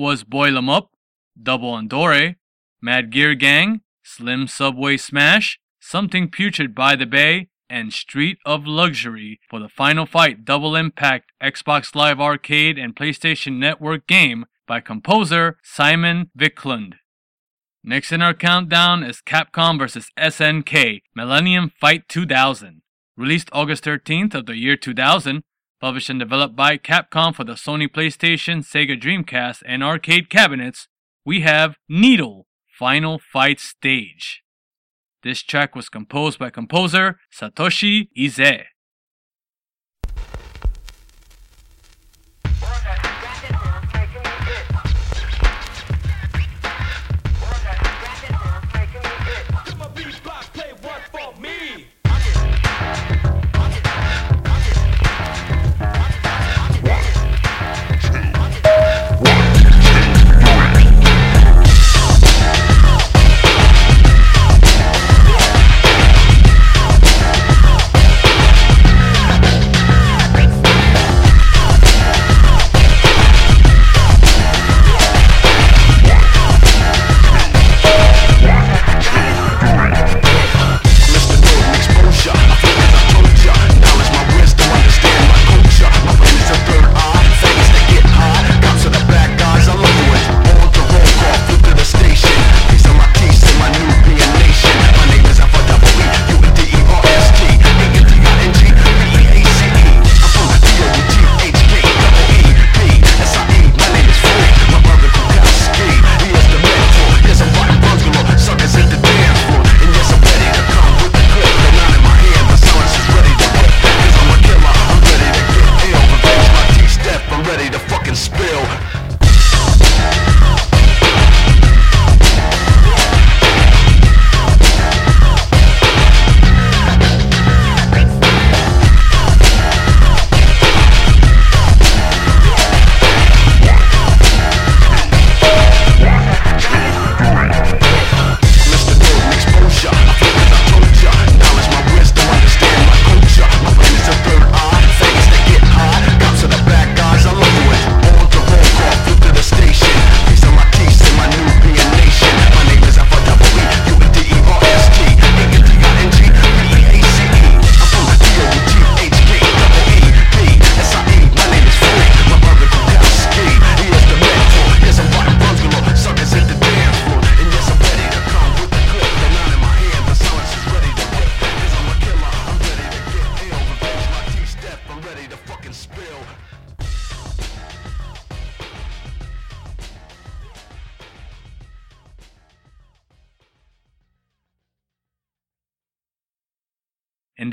Was 0.00 0.24
Boil 0.24 0.56
'em 0.56 0.70
Up, 0.70 0.92
Double 1.36 1.76
Andore, 1.76 2.36
Mad 2.80 3.10
Gear 3.10 3.34
Gang, 3.34 3.82
Slim 4.02 4.46
Subway 4.46 4.96
Smash, 4.96 5.60
Something 5.78 6.30
Putrid 6.30 6.74
by 6.74 6.96
the 6.96 7.04
Bay, 7.04 7.48
and 7.68 7.92
Street 7.92 8.38
of 8.46 8.66
Luxury 8.66 9.40
for 9.50 9.60
the 9.60 9.68
Final 9.68 10.06
Fight 10.06 10.46
Double 10.46 10.74
Impact 10.74 11.32
Xbox 11.42 11.94
Live 11.94 12.18
Arcade 12.18 12.78
and 12.78 12.96
PlayStation 12.96 13.58
Network 13.58 14.06
game 14.06 14.46
by 14.66 14.80
composer 14.80 15.58
Simon 15.62 16.30
Viklund. 16.34 16.94
Next 17.84 18.10
in 18.10 18.22
our 18.22 18.32
countdown 18.32 19.02
is 19.04 19.20
Capcom 19.20 19.78
vs. 19.78 20.10
SNK 20.16 21.02
Millennium 21.14 21.72
Fight 21.78 22.08
2000. 22.08 22.80
Released 23.18 23.50
August 23.52 23.84
13th 23.84 24.34
of 24.34 24.46
the 24.46 24.56
year 24.56 24.78
2000, 24.78 25.42
published 25.80 26.10
and 26.10 26.18
developed 26.18 26.54
by 26.54 26.76
Capcom 26.76 27.34
for 27.34 27.44
the 27.44 27.54
Sony 27.54 27.88
PlayStation, 27.88 28.58
Sega 28.58 29.00
Dreamcast, 29.00 29.62
and 29.66 29.82
arcade 29.82 30.28
cabinets, 30.28 30.88
we 31.24 31.40
have 31.40 31.76
Needle 31.88 32.46
Final 32.78 33.18
Fight 33.18 33.58
Stage. 33.58 34.42
This 35.22 35.42
track 35.42 35.74
was 35.74 35.88
composed 35.88 36.38
by 36.38 36.50
composer 36.50 37.18
Satoshi 37.30 38.08
Ise. 38.18 38.69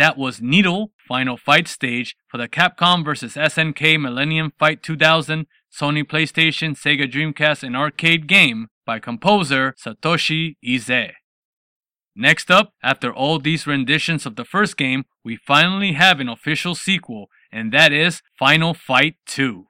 That 0.08 0.18
was 0.18 0.42
Needle 0.42 0.94
Final 1.06 1.36
Fight 1.36 1.68
Stage 1.68 2.16
for 2.30 2.38
the 2.38 2.48
Capcom 2.48 3.04
vs. 3.04 3.34
SNK 3.34 4.00
Millennium 4.00 4.54
Fight 4.58 4.82
2000 4.82 5.48
Sony 5.70 6.02
PlayStation, 6.02 6.78
Sega 6.78 7.12
Dreamcast, 7.12 7.62
and 7.62 7.76
arcade 7.76 8.26
game 8.26 8.68
by 8.86 9.00
composer 9.00 9.76
Satoshi 9.78 10.56
Ise. 10.66 11.12
Next 12.16 12.50
up, 12.50 12.72
after 12.82 13.14
all 13.14 13.38
these 13.38 13.68
renditions 13.68 14.26
of 14.26 14.38
the 14.38 14.46
first 14.46 14.78
game, 14.78 15.04
we 15.26 15.36
finally 15.36 15.92
have 15.92 16.22
an 16.22 16.30
official 16.30 16.74
sequel, 16.74 17.26
and 17.52 17.74
that 17.74 17.92
is 17.92 18.22
Final 18.40 18.74
Fight 18.74 19.16
2. 19.26 19.66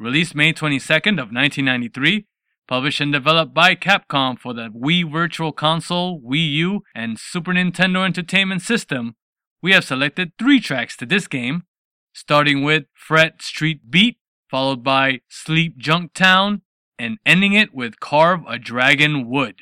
Released 0.00 0.34
May 0.34 0.52
22nd 0.52 1.22
of 1.22 1.30
1993, 1.30 2.26
published 2.66 3.00
and 3.00 3.12
developed 3.12 3.54
by 3.54 3.76
Capcom 3.76 4.36
for 4.36 4.52
the 4.52 4.68
Wii 4.70 5.08
Virtual 5.08 5.52
Console, 5.52 6.20
Wii 6.20 6.54
U, 6.54 6.82
and 6.92 7.20
Super 7.20 7.52
Nintendo 7.52 8.04
Entertainment 8.04 8.62
System, 8.62 9.14
we 9.62 9.72
have 9.72 9.84
selected 9.84 10.32
three 10.38 10.60
tracks 10.60 10.96
to 10.96 11.06
this 11.06 11.26
game, 11.26 11.64
starting 12.12 12.62
with 12.62 12.84
Fret 12.94 13.42
Street 13.42 13.90
Beat, 13.90 14.18
followed 14.50 14.82
by 14.82 15.20
Sleep 15.28 15.78
Junktown, 15.78 16.62
and 16.98 17.18
ending 17.24 17.52
it 17.52 17.74
with 17.74 18.00
Carve 18.00 18.42
a 18.48 18.58
Dragon 18.58 19.28
Wood. 19.28 19.56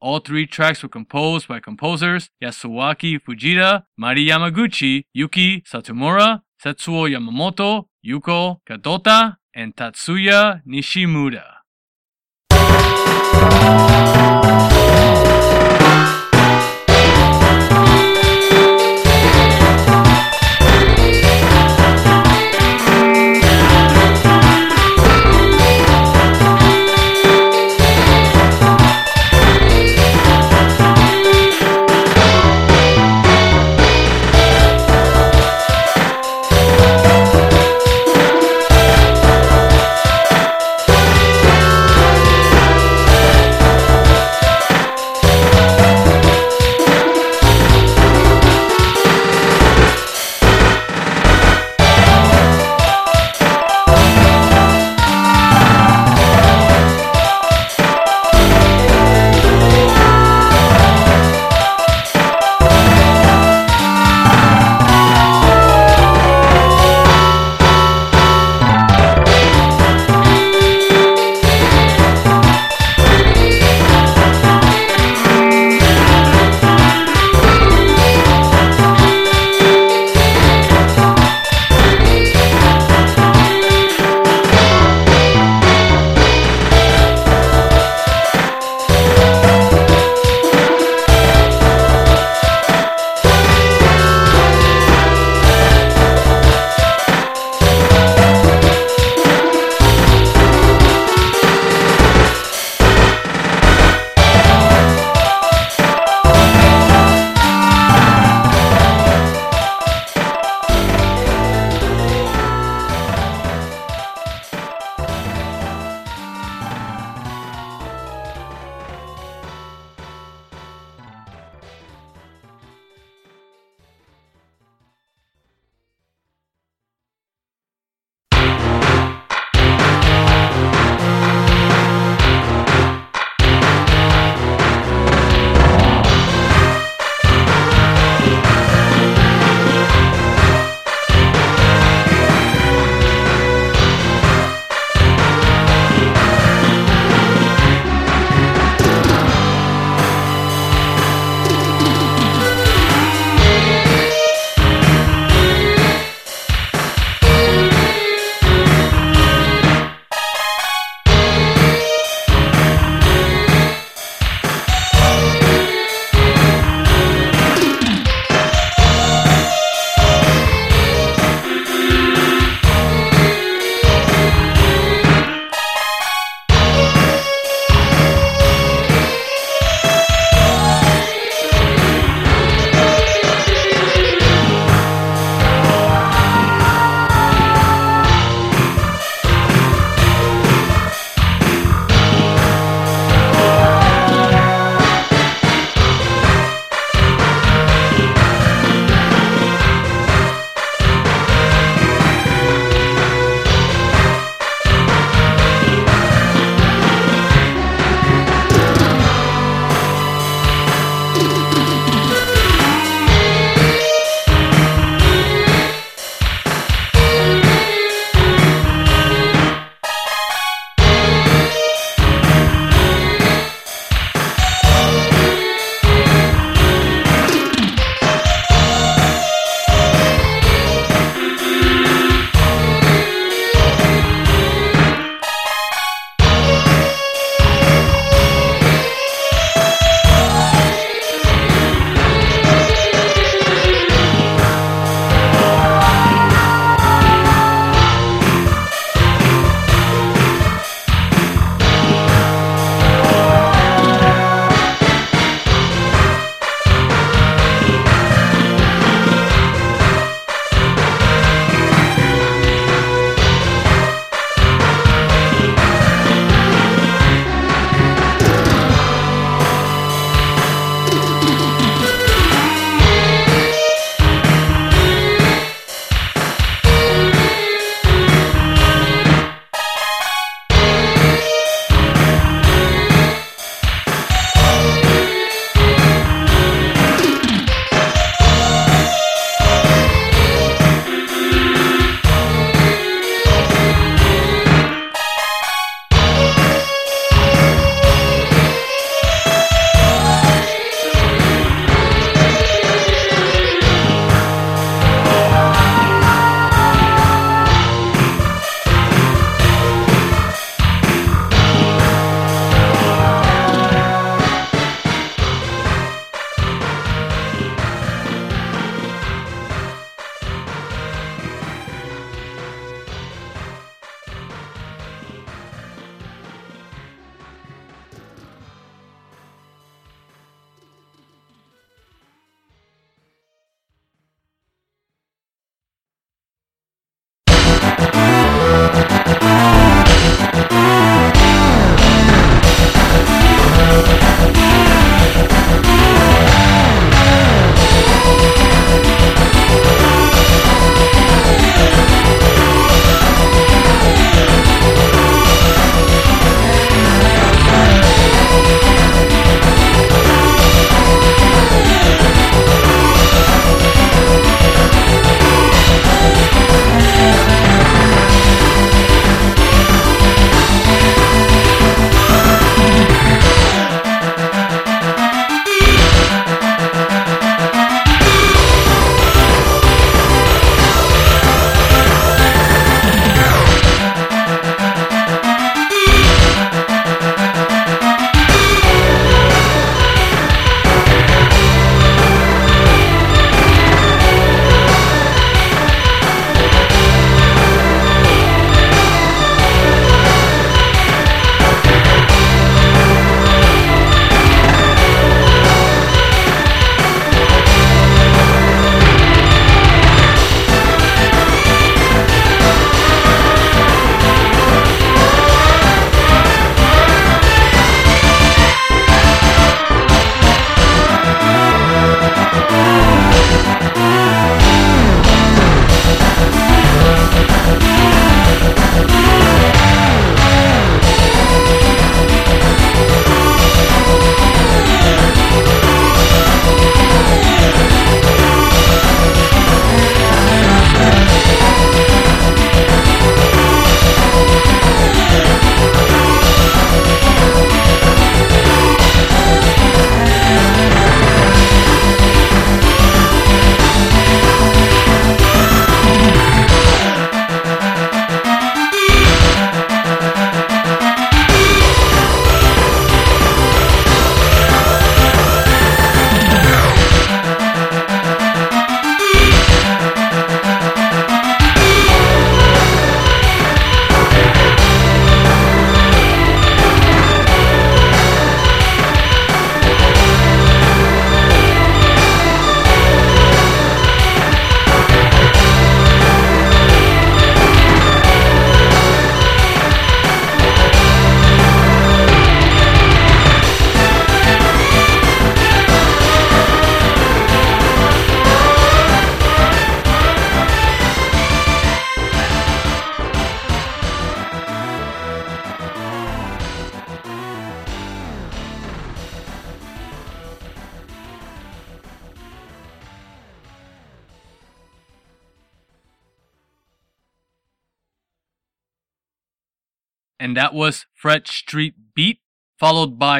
All 0.00 0.18
three 0.18 0.46
tracks 0.46 0.82
were 0.82 0.88
composed 0.88 1.46
by 1.46 1.60
composers 1.60 2.28
Yasuaki 2.42 3.20
Fujita, 3.20 3.84
Mari 3.96 4.26
Yamaguchi, 4.26 5.04
Yuki 5.12 5.60
Satomura, 5.62 6.42
Setsuo 6.62 7.08
Yamamoto, 7.08 7.86
Yuko 8.04 8.58
Kadota, 8.68 9.36
and 9.54 9.76
Tatsuya 9.76 10.62
Nishimura. 10.66 11.44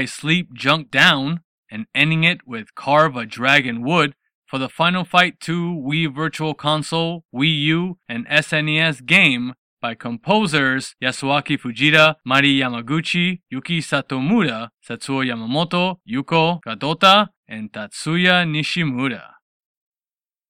By 0.02 0.06
Sleep 0.06 0.52
Junk 0.52 0.90
Down, 0.90 1.42
and 1.70 1.86
ending 1.94 2.24
it 2.24 2.40
with 2.44 2.74
Carve 2.74 3.14
a 3.14 3.24
Dragon 3.24 3.84
Wood 3.84 4.16
for 4.46 4.58
the 4.58 4.68
Final 4.68 5.04
Fight 5.04 5.38
2 5.38 5.80
Wii 5.86 6.12
Virtual 6.12 6.54
Console, 6.54 7.22
Wii 7.32 7.62
U, 7.66 7.98
and 8.08 8.26
SNES 8.26 9.06
game 9.06 9.54
by 9.80 9.94
composers 9.94 10.96
Yasuaki 11.00 11.56
Fujita, 11.56 12.16
Mari 12.24 12.58
Yamaguchi, 12.58 13.42
Yuki 13.48 13.80
Satomura, 13.80 14.70
Satsuo 14.84 15.24
Yamamoto, 15.24 15.98
Yuko 16.10 16.58
Kadota, 16.66 17.28
and 17.46 17.70
Tatsuya 17.70 18.44
Nishimura. 18.44 19.34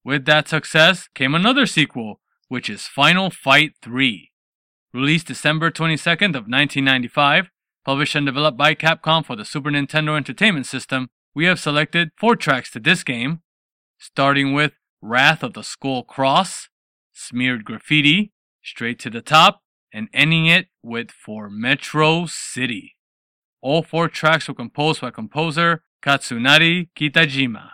With 0.02 0.24
that 0.24 0.48
success 0.48 1.08
came 1.14 1.34
another 1.34 1.66
sequel, 1.66 2.20
which 2.48 2.70
is 2.70 2.86
Final 2.86 3.28
Fight 3.28 3.72
3. 3.82 4.30
Released 4.94 5.26
December 5.26 5.70
22nd 5.70 6.36
of 6.36 6.48
1995, 6.48 7.50
published 7.84 8.14
and 8.14 8.26
developed 8.26 8.58
by 8.58 8.74
Capcom 8.74 9.24
for 9.24 9.36
the 9.36 9.44
Super 9.44 9.70
Nintendo 9.70 10.16
Entertainment 10.16 10.66
System, 10.66 11.08
we 11.34 11.46
have 11.46 11.58
selected 11.58 12.10
four 12.16 12.36
tracks 12.36 12.70
to 12.70 12.80
this 12.80 13.02
game, 13.02 13.40
starting 13.98 14.52
with 14.52 14.72
Wrath 15.00 15.42
of 15.42 15.54
the 15.54 15.62
Skull 15.62 16.04
Cross, 16.04 16.68
Smeared 17.12 17.64
Graffiti, 17.64 18.32
Straight 18.62 18.98
to 19.00 19.10
the 19.10 19.22
Top, 19.22 19.62
and 19.92 20.08
ending 20.12 20.46
it 20.46 20.68
with 20.82 21.10
For 21.10 21.50
Metro 21.50 22.26
City. 22.26 22.96
All 23.60 23.82
four 23.82 24.08
tracks 24.08 24.48
were 24.48 24.54
composed 24.54 25.00
by 25.00 25.10
composer 25.10 25.82
Katsunari 26.04 26.88
Kitajima. 26.96 27.70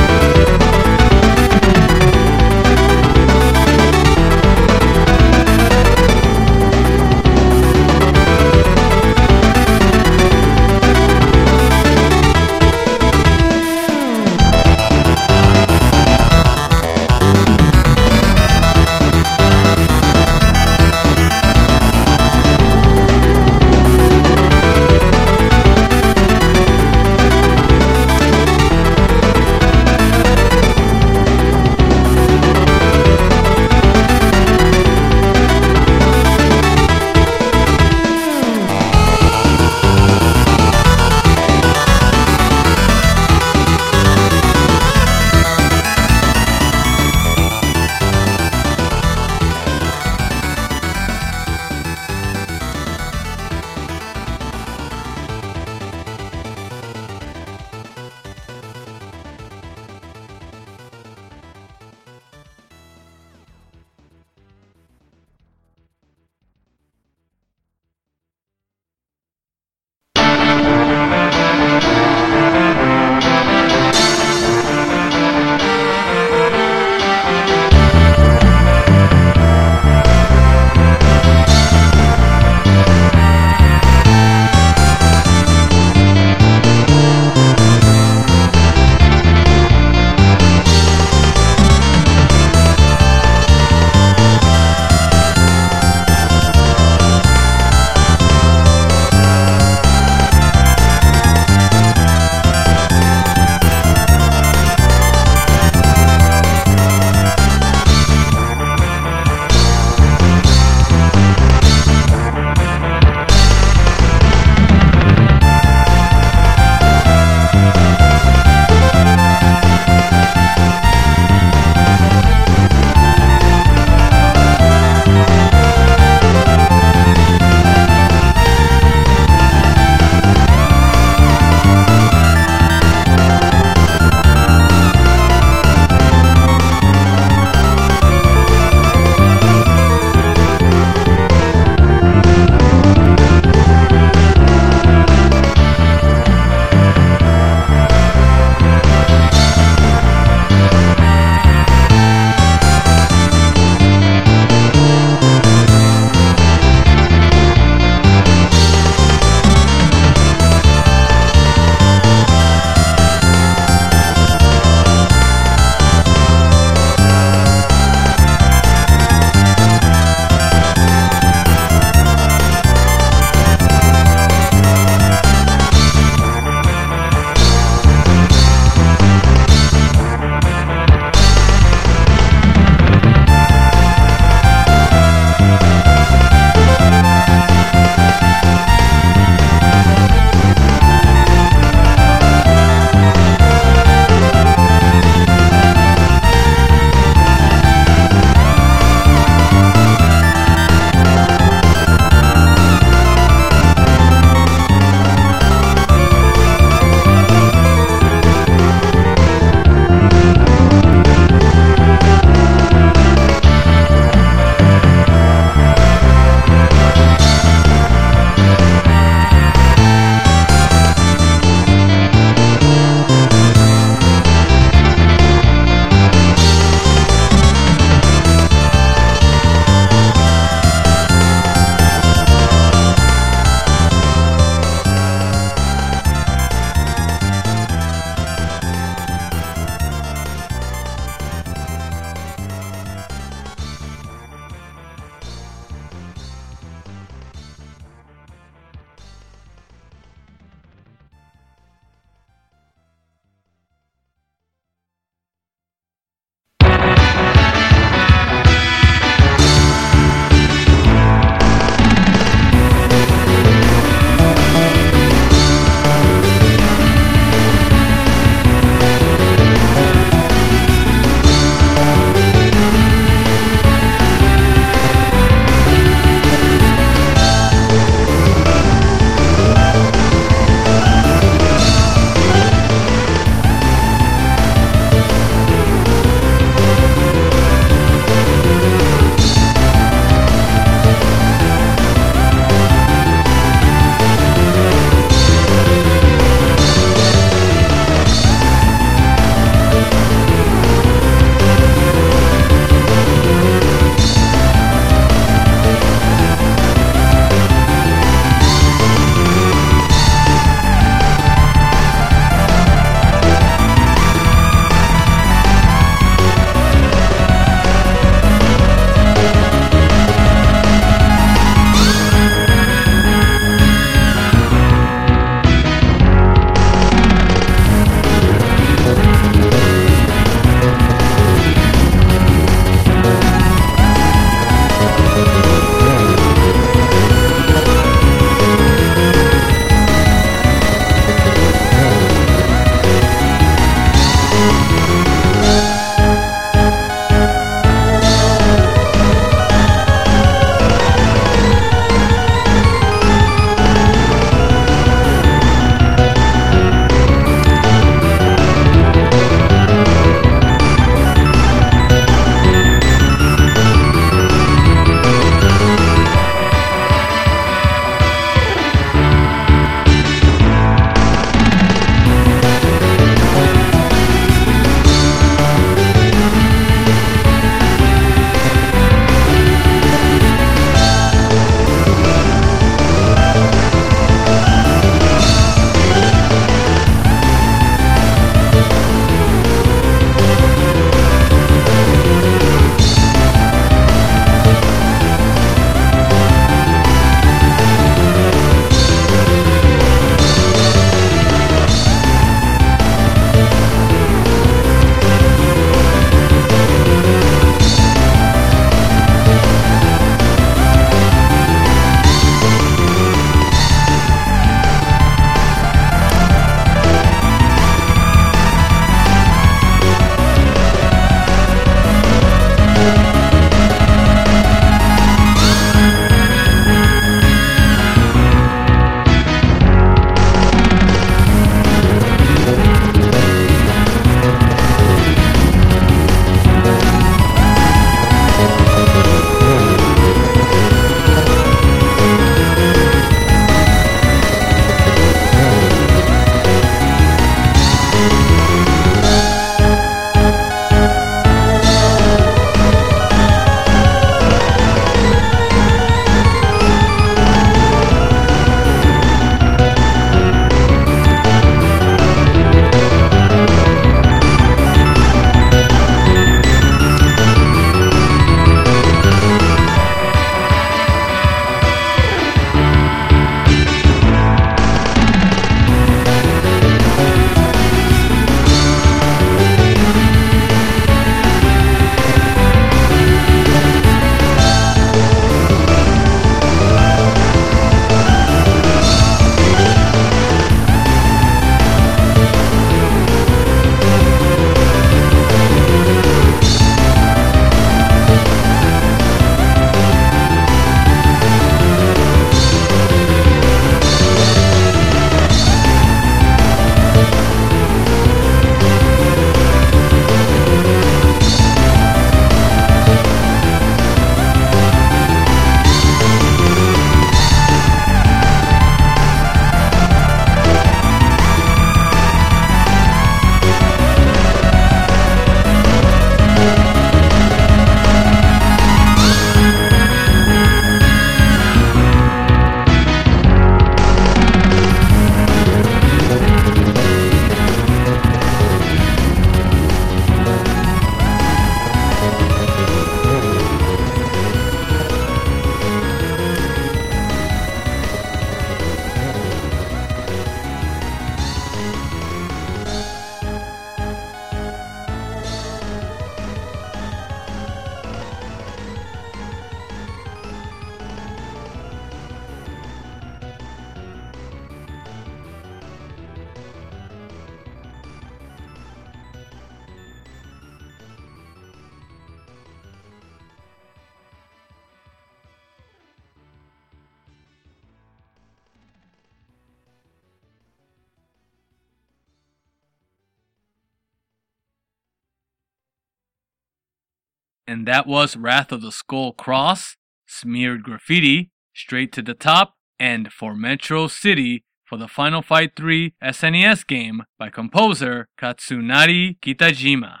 And 587.48 587.66
that 587.66 587.86
was 587.86 588.14
Wrath 588.14 588.52
of 588.52 588.60
the 588.60 588.70
Skull 588.70 589.12
Cross, 589.14 589.76
Smeared 590.06 590.62
Graffiti, 590.62 591.30
Straight 591.54 591.92
to 591.92 592.02
the 592.02 592.12
Top, 592.12 592.56
and 592.78 593.10
For 593.10 593.34
Metro 593.34 593.88
City 593.88 594.44
for 594.66 594.76
the 594.76 594.86
Final 594.86 595.22
Fight 595.22 595.52
3 595.56 595.94
SNES 596.04 596.66
game 596.66 597.04
by 597.18 597.30
composer 597.30 598.08
Katsunari 598.20 599.18
Kitajima. 599.20 600.00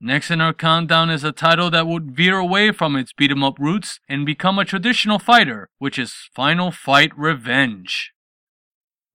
Next 0.00 0.30
in 0.32 0.40
our 0.40 0.52
countdown 0.52 1.08
is 1.08 1.22
a 1.22 1.30
title 1.30 1.70
that 1.70 1.86
would 1.86 2.16
veer 2.16 2.38
away 2.38 2.72
from 2.72 2.96
its 2.96 3.12
beat 3.12 3.30
'em 3.30 3.44
up 3.44 3.58
roots 3.60 4.00
and 4.08 4.26
become 4.26 4.58
a 4.58 4.64
traditional 4.64 5.20
fighter, 5.20 5.68
which 5.78 6.00
is 6.00 6.28
Final 6.34 6.72
Fight 6.72 7.16
Revenge. 7.16 8.12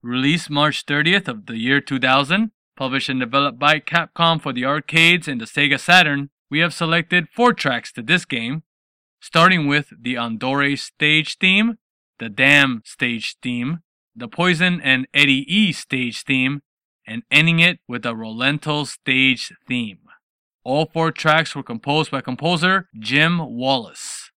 Released 0.01 0.49
March 0.49 0.85
30th 0.85 1.27
of 1.27 1.47
the 1.47 1.57
year 1.57 1.81
2000, 1.81 2.51
published 2.77 3.09
and 3.09 3.19
developed 3.19 3.59
by 3.59 3.81
Capcom 3.81 4.41
for 4.41 4.53
the 4.53 4.63
arcades 4.63 5.27
and 5.27 5.41
the 5.41 5.45
Sega 5.45 5.79
Saturn, 5.79 6.29
we 6.49 6.59
have 6.59 6.73
selected 6.73 7.27
four 7.29 7.53
tracks 7.53 7.91
to 7.93 8.01
this 8.01 8.25
game, 8.25 8.63
starting 9.19 9.67
with 9.67 9.91
the 9.99 10.15
Andore 10.15 10.77
stage 10.77 11.37
theme, 11.37 11.77
the 12.19 12.29
Dam 12.29 12.81
stage 12.85 13.37
theme, 13.41 13.79
the 14.15 14.27
Poison 14.27 14.79
and 14.81 15.07
Eddie 15.13 15.45
E 15.47 15.71
stage 15.71 16.23
theme, 16.23 16.61
and 17.07 17.23
ending 17.29 17.59
it 17.59 17.79
with 17.87 18.03
the 18.03 18.13
Rolento 18.13 18.85
stage 18.87 19.53
theme. 19.67 19.99
All 20.63 20.87
four 20.91 21.11
tracks 21.11 21.55
were 21.55 21.63
composed 21.63 22.11
by 22.11 22.21
composer 22.21 22.89
Jim 22.97 23.39
Wallace. 23.39 24.31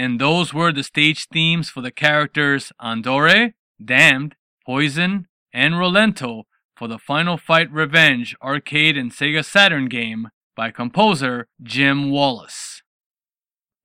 And 0.00 0.18
those 0.18 0.54
were 0.54 0.72
the 0.72 0.82
stage 0.82 1.26
themes 1.28 1.68
for 1.68 1.82
the 1.82 1.90
characters 1.90 2.72
Andore, 2.80 3.52
Damned, 3.84 4.34
Poison, 4.64 5.28
and 5.52 5.74
Rolento 5.74 6.44
for 6.74 6.88
the 6.88 6.98
Final 6.98 7.36
Fight 7.36 7.70
Revenge 7.70 8.34
arcade 8.42 8.96
and 8.96 9.12
Sega 9.12 9.44
Saturn 9.44 9.90
game 9.90 10.28
by 10.56 10.70
composer 10.70 11.48
Jim 11.62 12.10
Wallace. 12.10 12.80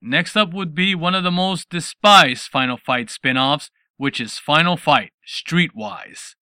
Next 0.01 0.37
up 0.37 0.53
would 0.53 0.73
be 0.73 0.95
one 0.95 1.15
of 1.15 1.25
the 1.25 1.31
most 1.31 1.69
despised 1.69 2.43
Final 2.43 2.77
Fight 2.77 3.09
spin 3.09 3.37
offs, 3.37 3.69
which 3.97 4.21
is 4.21 4.39
Final 4.39 4.77
Fight 4.77 5.11
Streetwise. 5.27 6.35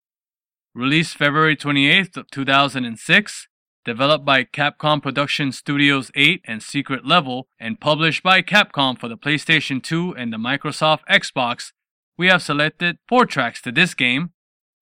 Released 0.76 1.18
February 1.18 1.56
28th 1.56 2.16
of 2.16 2.30
2006, 2.30 3.48
developed 3.86 4.26
by 4.26 4.44
Capcom 4.44 5.02
Production 5.02 5.52
Studios 5.52 6.12
8 6.16 6.42
and 6.46 6.64
Secret 6.64 7.06
Level, 7.06 7.48
and 7.60 7.80
published 7.80 8.24
by 8.24 8.42
Capcom 8.42 8.98
for 8.98 9.08
the 9.08 9.18
PlayStation 9.18 9.84
2 9.84 10.16
and 10.16 10.32
the 10.32 10.38
Microsoft 10.38 11.02
Xbox, 11.10 11.72
we 12.18 12.28
have 12.28 12.42
selected 12.42 12.98
four 13.08 13.26
tracks 13.26 13.62
to 13.62 13.72
this 13.72 13.94
game, 13.94 14.32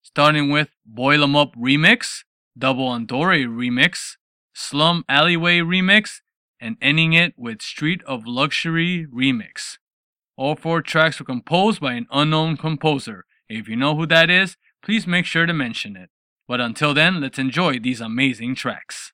starting 0.02 0.50
with 0.50 0.70
Boil 0.86 1.24
'em 1.24 1.36
Up 1.36 1.56
Remix, 1.56 2.24
Double 2.58 2.90
Andore 2.90 3.48
Remix, 3.48 4.18
Slum 4.54 5.06
Alleyway 5.08 5.60
Remix, 5.60 6.22
and 6.60 6.78
ending 6.82 7.14
it 7.14 7.34
with 7.38 7.62
Street 7.62 8.04
of 8.04 8.28
Luxury 8.28 9.08
Remix. 9.08 9.78
All 10.36 10.56
four 10.56 10.82
tracks 10.82 11.20
were 11.20 11.26
composed 11.26 11.82
by 11.82 11.94
an 11.94 12.08
unknown 12.12 12.58
composer. 12.58 13.26
If 13.50 13.68
you 13.68 13.76
know 13.76 13.96
who 13.96 14.06
that 14.08 14.30
is, 14.30 14.58
please 14.84 15.08
make 15.08 15.26
sure 15.26 15.46
to 15.46 15.54
mention 15.54 15.96
it. 15.96 16.10
But 16.52 16.60
until 16.60 16.94
then, 16.94 17.22
let's 17.22 17.40
enjoy 17.40 17.80
these 17.80 18.02
amazing 18.02 18.56
tracks. 18.56 19.14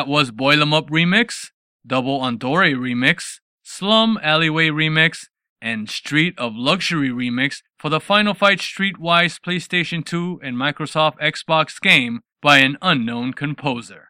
That 0.00 0.08
was 0.08 0.30
Boil 0.30 0.62
'em 0.62 0.72
Up 0.72 0.88
Remix, 0.88 1.50
Double 1.86 2.20
Andore 2.20 2.74
Remix, 2.74 3.40
Slum 3.62 4.18
Alleyway 4.22 4.68
Remix, 4.68 5.26
and 5.60 5.90
Street 5.90 6.32
of 6.38 6.56
Luxury 6.56 7.10
Remix 7.10 7.60
for 7.78 7.90
the 7.90 8.00
Final 8.00 8.32
Fight 8.32 8.60
Streetwise 8.60 9.38
PlayStation 9.38 10.02
2 10.02 10.40
and 10.42 10.56
Microsoft 10.56 11.18
Xbox 11.20 11.78
game 11.78 12.20
by 12.40 12.60
an 12.60 12.78
unknown 12.80 13.34
composer. 13.34 14.08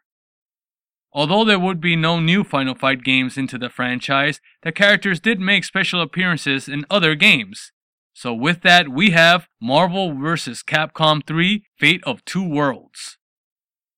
Although 1.11 1.43
there 1.43 1.59
would 1.59 1.81
be 1.81 1.97
no 1.97 2.21
new 2.21 2.45
Final 2.45 2.75
Fight 2.75 3.03
games 3.03 3.37
into 3.37 3.57
the 3.57 3.69
franchise, 3.69 4.39
the 4.63 4.71
characters 4.71 5.19
did 5.19 5.41
make 5.41 5.65
special 5.65 6.01
appearances 6.01 6.69
in 6.69 6.85
other 6.89 7.15
games. 7.15 7.73
So 8.13 8.33
with 8.33 8.61
that, 8.61 8.87
we 8.87 9.09
have 9.09 9.49
Marvel 9.61 10.13
vs. 10.13 10.63
Capcom 10.63 11.27
3 11.27 11.65
Fate 11.77 12.01
of 12.05 12.23
Two 12.23 12.47
Worlds. 12.47 13.17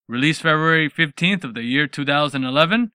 Released 0.09 0.41
February 0.41 0.89
15th 0.89 1.45
of 1.45 1.53
the 1.53 1.63
year 1.63 1.87
2011, 1.87 2.91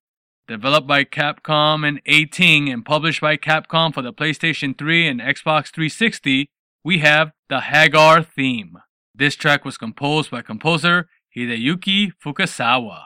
developed 0.46 0.86
by 0.86 1.04
Capcom 1.04 1.88
and 1.88 2.02
Eighting 2.04 2.68
and 2.68 2.84
published 2.84 3.22
by 3.22 3.38
Capcom 3.38 3.94
for 3.94 4.02
the 4.02 4.12
PlayStation 4.12 4.76
3 4.76 5.08
and 5.08 5.18
Xbox 5.18 5.72
360, 5.72 6.50
we 6.84 6.98
have 6.98 7.32
the 7.48 7.60
Haggar 7.60 8.22
theme. 8.22 8.76
This 9.14 9.36
track 9.36 9.64
was 9.64 9.78
composed 9.78 10.30
by 10.30 10.42
composer 10.42 11.08
Hideyuki 11.34 12.12
Fukasawa. 12.22 13.04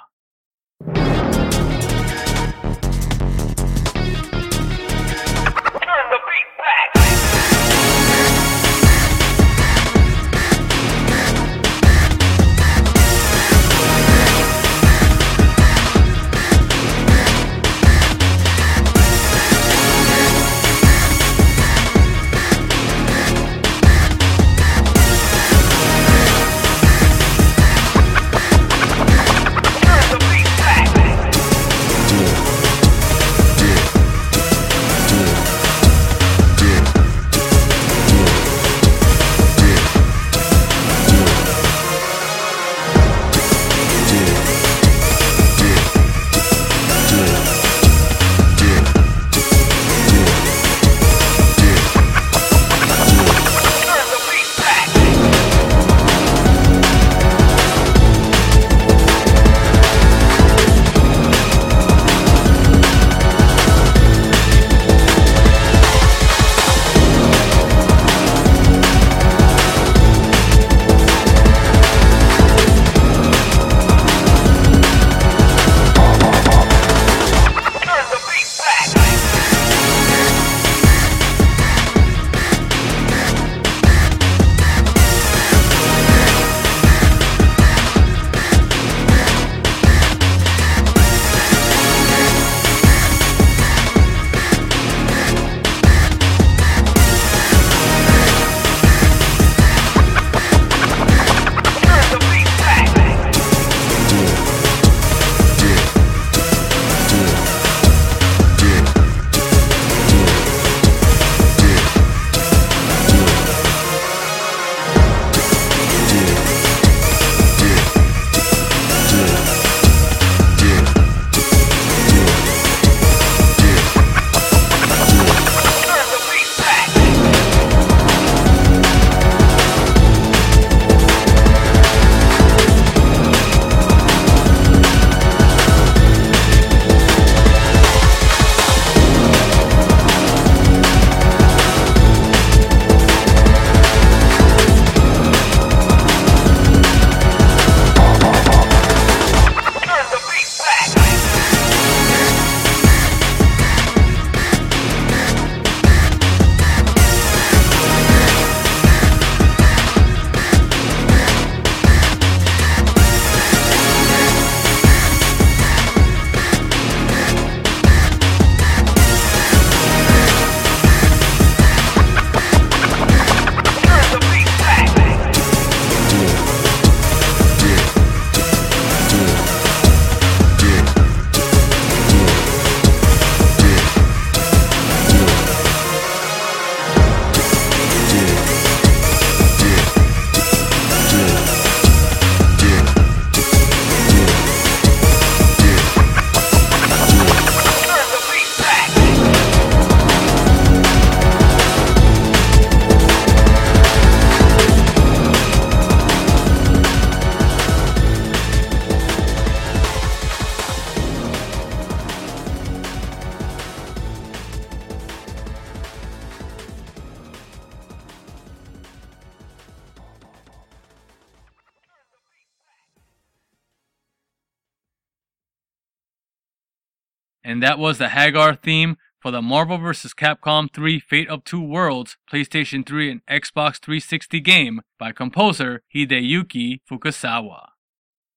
Was 227.82 227.98
the 227.98 228.10
Haggar 228.10 228.54
theme 228.54 228.96
for 229.18 229.32
the 229.32 229.42
Marvel 229.42 229.76
vs. 229.76 230.14
Capcom 230.14 230.72
3 230.72 231.00
Fate 231.00 231.28
of 231.28 231.42
Two 231.42 231.60
Worlds 231.60 232.16
PlayStation 232.32 232.86
3 232.86 233.10
and 233.10 233.26
Xbox 233.26 233.80
360 233.80 234.38
game 234.38 234.82
by 235.00 235.10
composer 235.10 235.82
Hideyuki 235.92 236.78
Fukasawa. 236.88 237.70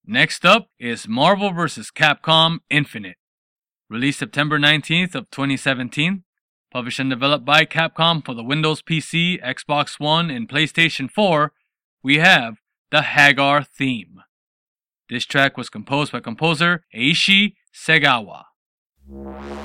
Next 0.03 0.47
up 0.47 0.69
is 0.79 1.07
Marvel 1.07 1.51
vs. 1.53 1.91
Capcom 1.91 2.57
Infinite. 2.71 3.17
Released 3.87 4.17
September 4.17 4.57
19th 4.57 5.13
of 5.13 5.29
2017, 5.29 6.23
published 6.71 6.97
and 6.97 7.11
developed 7.11 7.45
by 7.45 7.65
Capcom 7.65 8.25
for 8.25 8.33
the 8.33 8.43
Windows 8.43 8.81
PC, 8.81 9.39
Xbox 9.43 9.99
One, 9.99 10.31
and 10.31 10.49
PlayStation 10.49 11.07
4, 11.07 11.51
we 12.01 12.17
have 12.17 12.55
the 12.89 13.01
Haggar 13.01 13.63
theme. 13.63 14.23
This 15.07 15.23
track 15.23 15.55
was 15.55 15.69
composed 15.69 16.11
by 16.11 16.19
composer 16.19 16.83
Eiichi 16.95 17.53
Segawa. 17.71 18.45
you 19.07 19.64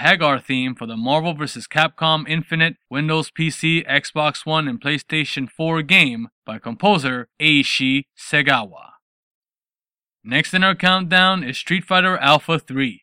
Haggar 0.00 0.38
theme 0.38 0.74
for 0.74 0.86
the 0.86 0.96
Marvel 0.96 1.34
vs. 1.34 1.68
Capcom 1.68 2.26
Infinite 2.26 2.76
Windows 2.88 3.30
PC, 3.30 3.86
Xbox 3.86 4.46
One, 4.46 4.66
and 4.66 4.80
PlayStation 4.80 5.46
4 5.50 5.82
game 5.82 6.28
by 6.46 6.58
composer 6.58 7.28
Eiichi 7.38 8.04
Segawa. 8.18 8.92
Next 10.24 10.54
in 10.54 10.64
our 10.64 10.74
countdown 10.74 11.44
is 11.44 11.58
Street 11.58 11.84
Fighter 11.84 12.16
Alpha 12.16 12.58
3. 12.58 13.02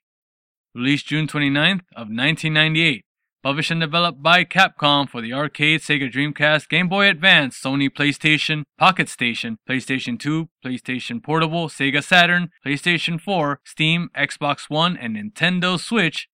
Released 0.74 1.06
June 1.06 1.28
29th 1.28 1.82
of 1.96 2.08
1998. 2.10 3.04
Published 3.44 3.70
and 3.70 3.82
developed 3.82 4.24
by 4.24 4.44
Capcom 4.44 5.08
for 5.08 5.22
the 5.22 5.34
arcade, 5.34 5.82
Sega 5.82 6.12
Dreamcast, 6.12 6.68
Game 6.68 6.90
Boy 6.90 7.08
Advance, 7.08 7.62
Sony 7.64 7.92
PlayStation, 7.92 8.64
Pocket 8.80 9.08
Station, 9.08 9.60
PlayStation 9.70 10.20
2, 10.20 10.50
PlayStation 10.66 11.22
Portable, 11.22 11.70
Sega 11.70 12.04
Saturn, 12.04 12.50
PlayStation 12.66 13.22
4, 13.22 13.60
Steam, 13.64 14.10
Xbox 14.18 14.68
One, 14.68 14.98
and 14.98 15.16
Nintendo 15.16 15.80
Switch, 15.80 16.28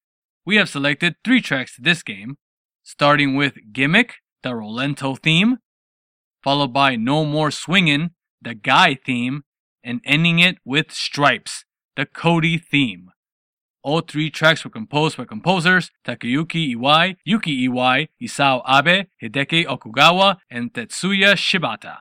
we 0.45 0.57
have 0.57 0.69
selected 0.69 1.15
three 1.23 1.41
tracks 1.41 1.75
to 1.75 1.81
this 1.81 2.03
game, 2.03 2.37
starting 2.83 3.35
with 3.35 3.53
Gimmick, 3.71 4.15
the 4.41 4.49
Rolento 4.49 5.17
theme, 5.17 5.57
followed 6.43 6.73
by 6.73 6.95
No 6.95 7.25
More 7.25 7.49
Swingin', 7.49 8.11
the 8.41 8.53
Guy 8.53 8.95
theme, 8.95 9.43
and 9.83 10.01
ending 10.05 10.39
it 10.39 10.57
with 10.65 10.91
Stripes, 10.91 11.65
the 11.95 12.05
Cody 12.05 12.57
theme. 12.57 13.11
All 13.83 14.01
three 14.01 14.29
tracks 14.29 14.63
were 14.63 14.69
composed 14.69 15.17
by 15.17 15.25
composers 15.25 15.91
Takayuki 16.05 16.75
Iwai, 16.75 17.17
Yuki 17.25 17.67
Iwai, 17.67 18.07
Isao 18.21 18.61
Abe, 18.67 19.07
Hideki 19.21 19.65
Okugawa, 19.65 20.37
and 20.49 20.73
Tetsuya 20.73 21.33
Shibata. 21.33 21.97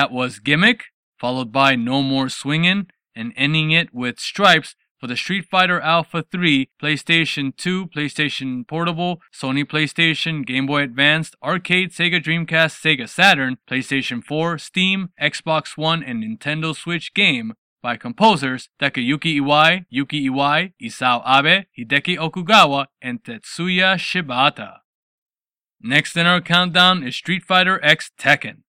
That 0.00 0.10
was 0.10 0.38
Gimmick, 0.38 0.84
followed 1.18 1.52
by 1.52 1.76
No 1.76 2.00
More 2.00 2.30
Swingin', 2.30 2.86
and 3.14 3.34
ending 3.36 3.70
it 3.70 3.92
with 3.92 4.18
Stripes 4.18 4.74
for 4.98 5.06
the 5.06 5.16
Street 5.16 5.44
Fighter 5.44 5.78
Alpha 5.78 6.22
3, 6.22 6.70
PlayStation 6.82 7.54
2, 7.54 7.88
PlayStation 7.88 8.66
Portable, 8.66 9.20
Sony 9.30 9.62
PlayStation, 9.62 10.46
Game 10.46 10.64
Boy 10.64 10.84
Advance, 10.84 11.32
Arcade, 11.42 11.90
Sega 11.90 12.18
Dreamcast, 12.18 12.80
Sega 12.80 13.06
Saturn, 13.06 13.58
PlayStation 13.70 14.24
4, 14.24 14.56
Steam, 14.56 15.10
Xbox 15.20 15.76
One, 15.76 16.02
and 16.02 16.24
Nintendo 16.24 16.74
Switch 16.74 17.12
game 17.12 17.52
by 17.82 17.98
composers 17.98 18.70
Takayuki 18.80 19.38
Iwai, 19.38 19.84
Yuki 19.90 20.30
Iwai, 20.30 20.72
Isao 20.80 21.20
Abe, 21.26 21.66
Hideki 21.78 22.16
Okugawa, 22.16 22.86
and 23.02 23.22
Tetsuya 23.22 23.96
Shibata. 23.96 24.78
Next 25.78 26.16
in 26.16 26.26
our 26.26 26.40
countdown 26.40 27.02
is 27.06 27.16
Street 27.16 27.42
Fighter 27.42 27.78
X 27.84 28.10
Tekken. 28.18 28.62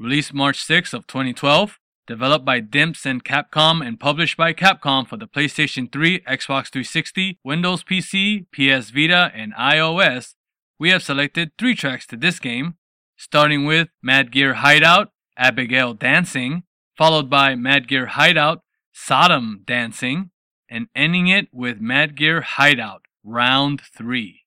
Released 0.00 0.32
March 0.32 0.62
6 0.64 0.94
of 0.94 1.06
2012, 1.06 1.78
developed 2.06 2.46
by 2.46 2.62
Dimps 2.62 3.04
and 3.04 3.22
Capcom 3.22 3.86
and 3.86 4.00
published 4.00 4.34
by 4.34 4.54
Capcom 4.54 5.06
for 5.06 5.18
the 5.18 5.28
PlayStation 5.28 5.92
3, 5.92 6.20
Xbox 6.20 6.72
360, 6.72 7.38
Windows 7.44 7.84
PC, 7.84 8.46
PS 8.50 8.88
Vita, 8.88 9.30
and 9.34 9.52
iOS, 9.52 10.36
we 10.78 10.88
have 10.88 11.02
selected 11.02 11.52
three 11.58 11.74
tracks 11.74 12.06
to 12.06 12.16
this 12.16 12.38
game, 12.38 12.76
starting 13.18 13.66
with 13.66 13.88
Mad 14.02 14.32
Gear 14.32 14.54
Hideout, 14.54 15.12
Abigail 15.36 15.92
Dancing, 15.92 16.62
followed 16.96 17.28
by 17.28 17.54
Mad 17.54 17.86
Gear 17.86 18.06
Hideout, 18.06 18.62
Sodom 18.94 19.64
Dancing, 19.66 20.30
and 20.66 20.86
ending 20.96 21.28
it 21.28 21.48
with 21.52 21.78
Mad 21.78 22.16
Gear 22.16 22.40
Hideout, 22.40 23.02
Round 23.22 23.82
3. 23.82 24.46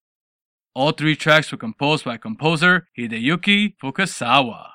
All 0.73 0.93
three 0.93 1.15
tracks 1.15 1.51
were 1.51 1.59
composed 1.59 2.05
by 2.05 2.17
composer 2.17 2.87
Hideyuki 2.97 3.75
Fukasawa. 3.77 4.72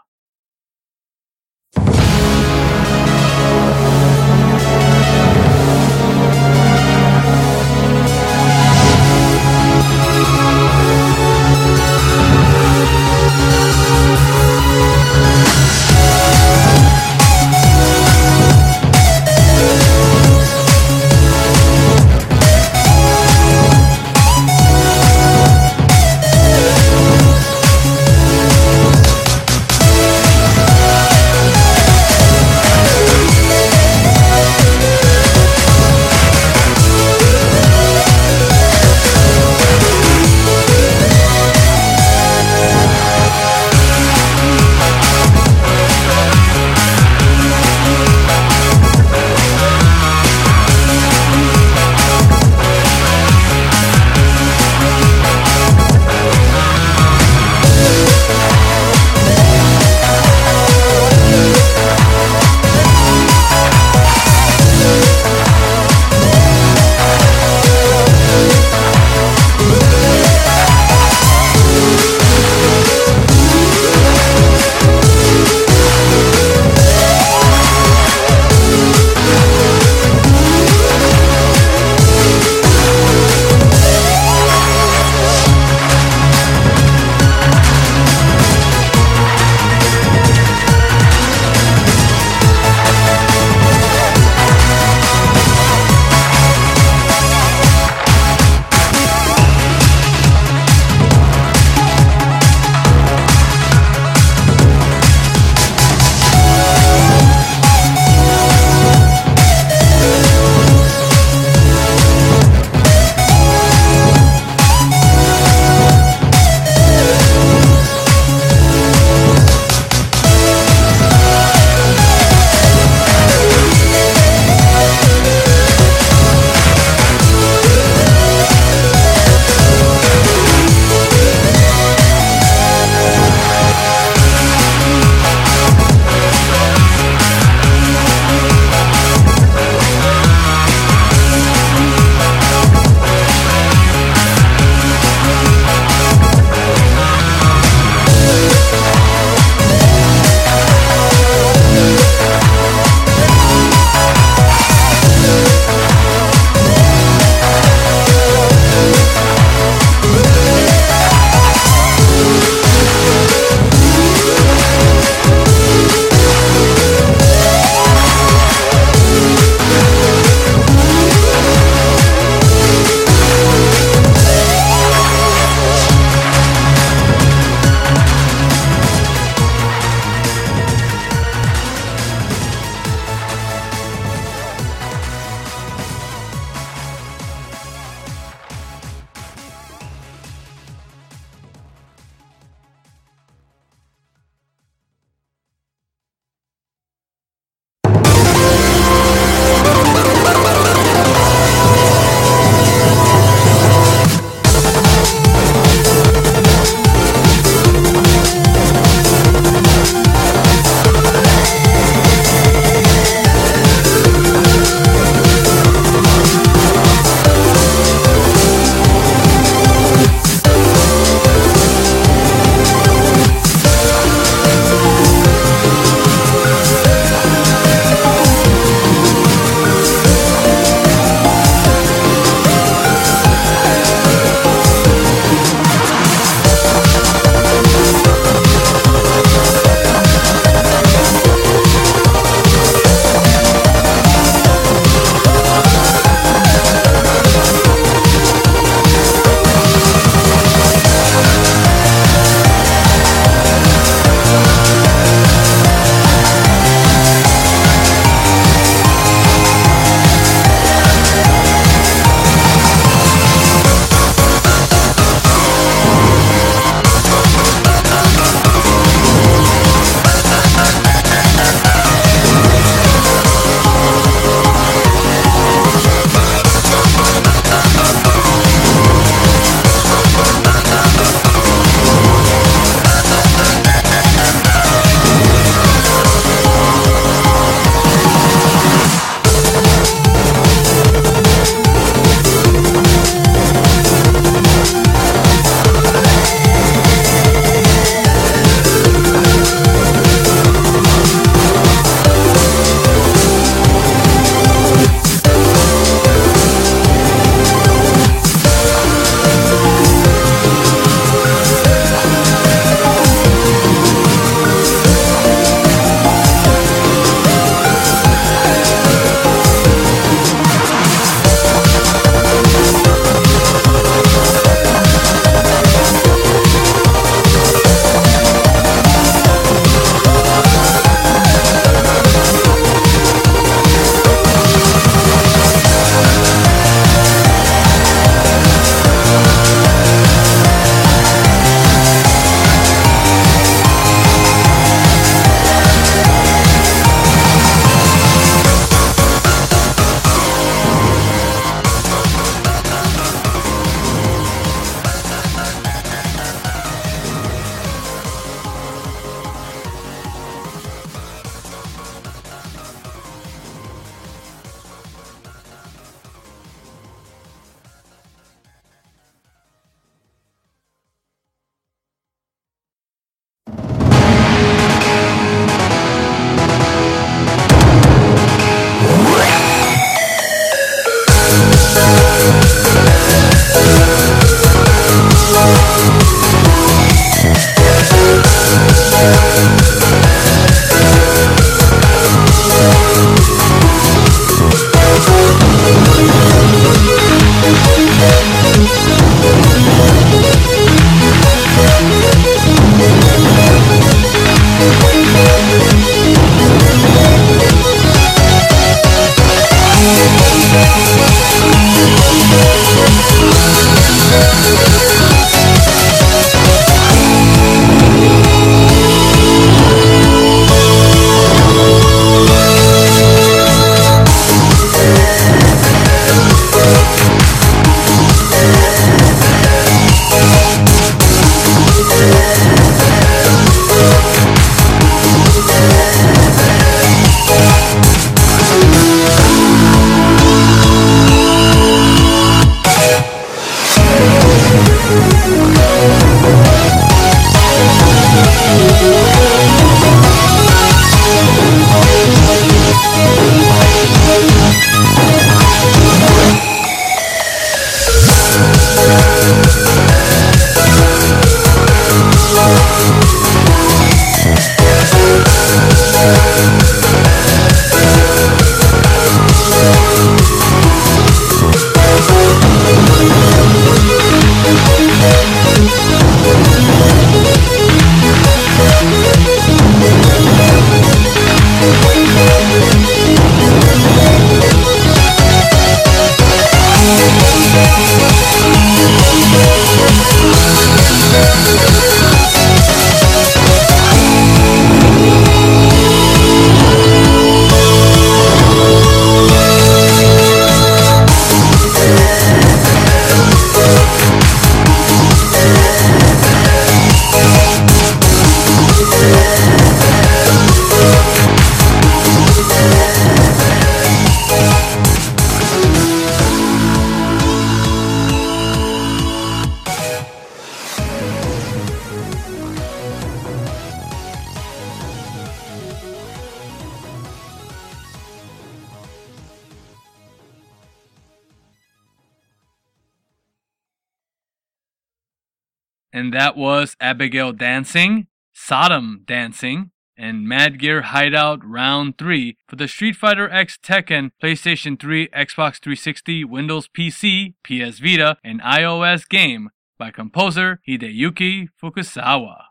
That 536.19 536.36
was 536.36 536.74
Abigail 536.81 537.31
Dancing, 537.31 538.09
Sodom 538.32 539.03
Dancing, 539.07 539.70
and 539.97 540.27
Mad 540.27 540.59
Gear 540.59 540.82
Hideout 540.82 541.39
Round 541.45 541.97
3 541.97 542.36
for 542.49 542.57
the 542.57 542.66
Street 542.66 542.97
Fighter 542.97 543.31
X 543.31 543.57
Tekken, 543.57 544.11
PlayStation 544.20 544.81
3, 544.81 545.07
Xbox 545.11 545.62
360, 545.62 546.24
Windows 546.24 546.69
PC, 546.77 547.35
PS 547.45 547.78
Vita, 547.78 548.16
and 548.24 548.40
iOS 548.40 549.09
game 549.09 549.51
by 549.78 549.93
composer 549.93 550.61
Hideyuki 550.69 551.51
Fukasawa. 551.62 552.47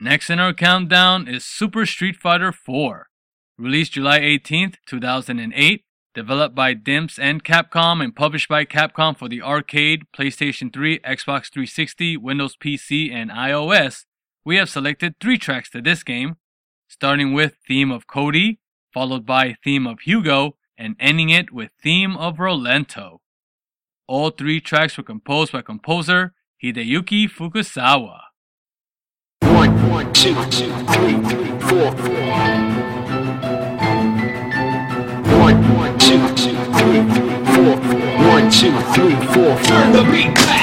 Next 0.00 0.30
in 0.30 0.40
our 0.40 0.54
countdown 0.54 1.28
is 1.28 1.44
Super 1.44 1.84
Street 1.84 2.16
Fighter 2.16 2.52
4. 2.52 3.08
Released 3.58 3.92
July 3.92 4.20
18th, 4.20 4.76
2008, 4.86 5.84
developed 6.14 6.54
by 6.54 6.74
Dimps 6.74 7.18
and 7.18 7.44
Capcom 7.44 8.02
and 8.02 8.14
published 8.14 8.48
by 8.48 8.64
Capcom 8.64 9.16
for 9.16 9.28
the 9.28 9.42
arcade, 9.42 10.04
PlayStation 10.16 10.72
3, 10.72 10.98
Xbox 11.00 11.50
360, 11.52 12.16
Windows 12.16 12.56
PC, 12.56 13.12
and 13.12 13.30
iOS, 13.30 14.04
we 14.44 14.56
have 14.56 14.68
selected 14.68 15.14
three 15.20 15.38
tracks 15.38 15.70
to 15.70 15.80
this 15.80 16.02
game, 16.02 16.36
starting 16.88 17.32
with 17.32 17.56
Theme 17.66 17.90
of 17.90 18.06
Cody, 18.06 18.58
followed 18.92 19.24
by 19.24 19.56
Theme 19.64 19.86
of 19.86 20.00
Hugo, 20.00 20.56
and 20.76 20.96
ending 20.98 21.30
it 21.30 21.52
with 21.52 21.70
Theme 21.82 22.16
of 22.16 22.36
Rolento. 22.36 23.18
All 24.08 24.30
three 24.30 24.60
tracks 24.60 24.96
were 24.96 25.04
composed 25.04 25.52
by 25.52 25.62
composer 25.62 26.34
Hideyuki 26.62 27.30
Fukasawa. 27.30 28.20
One, 29.40 29.90
one, 29.90 30.12
two, 30.12 30.34
two, 30.50 30.72
three, 30.86 31.18
three, 31.22 31.58
four. 31.60 31.92
One, 31.92 33.01
three, 36.92 37.00
three, 37.14 37.44
four. 37.54 37.76
One, 38.28 38.50
two, 38.50 38.78
three, 38.92 39.16
four. 39.32 39.56
Turn 39.62 39.92
the 39.92 40.04
beat 40.10 40.34
back. 40.34 40.62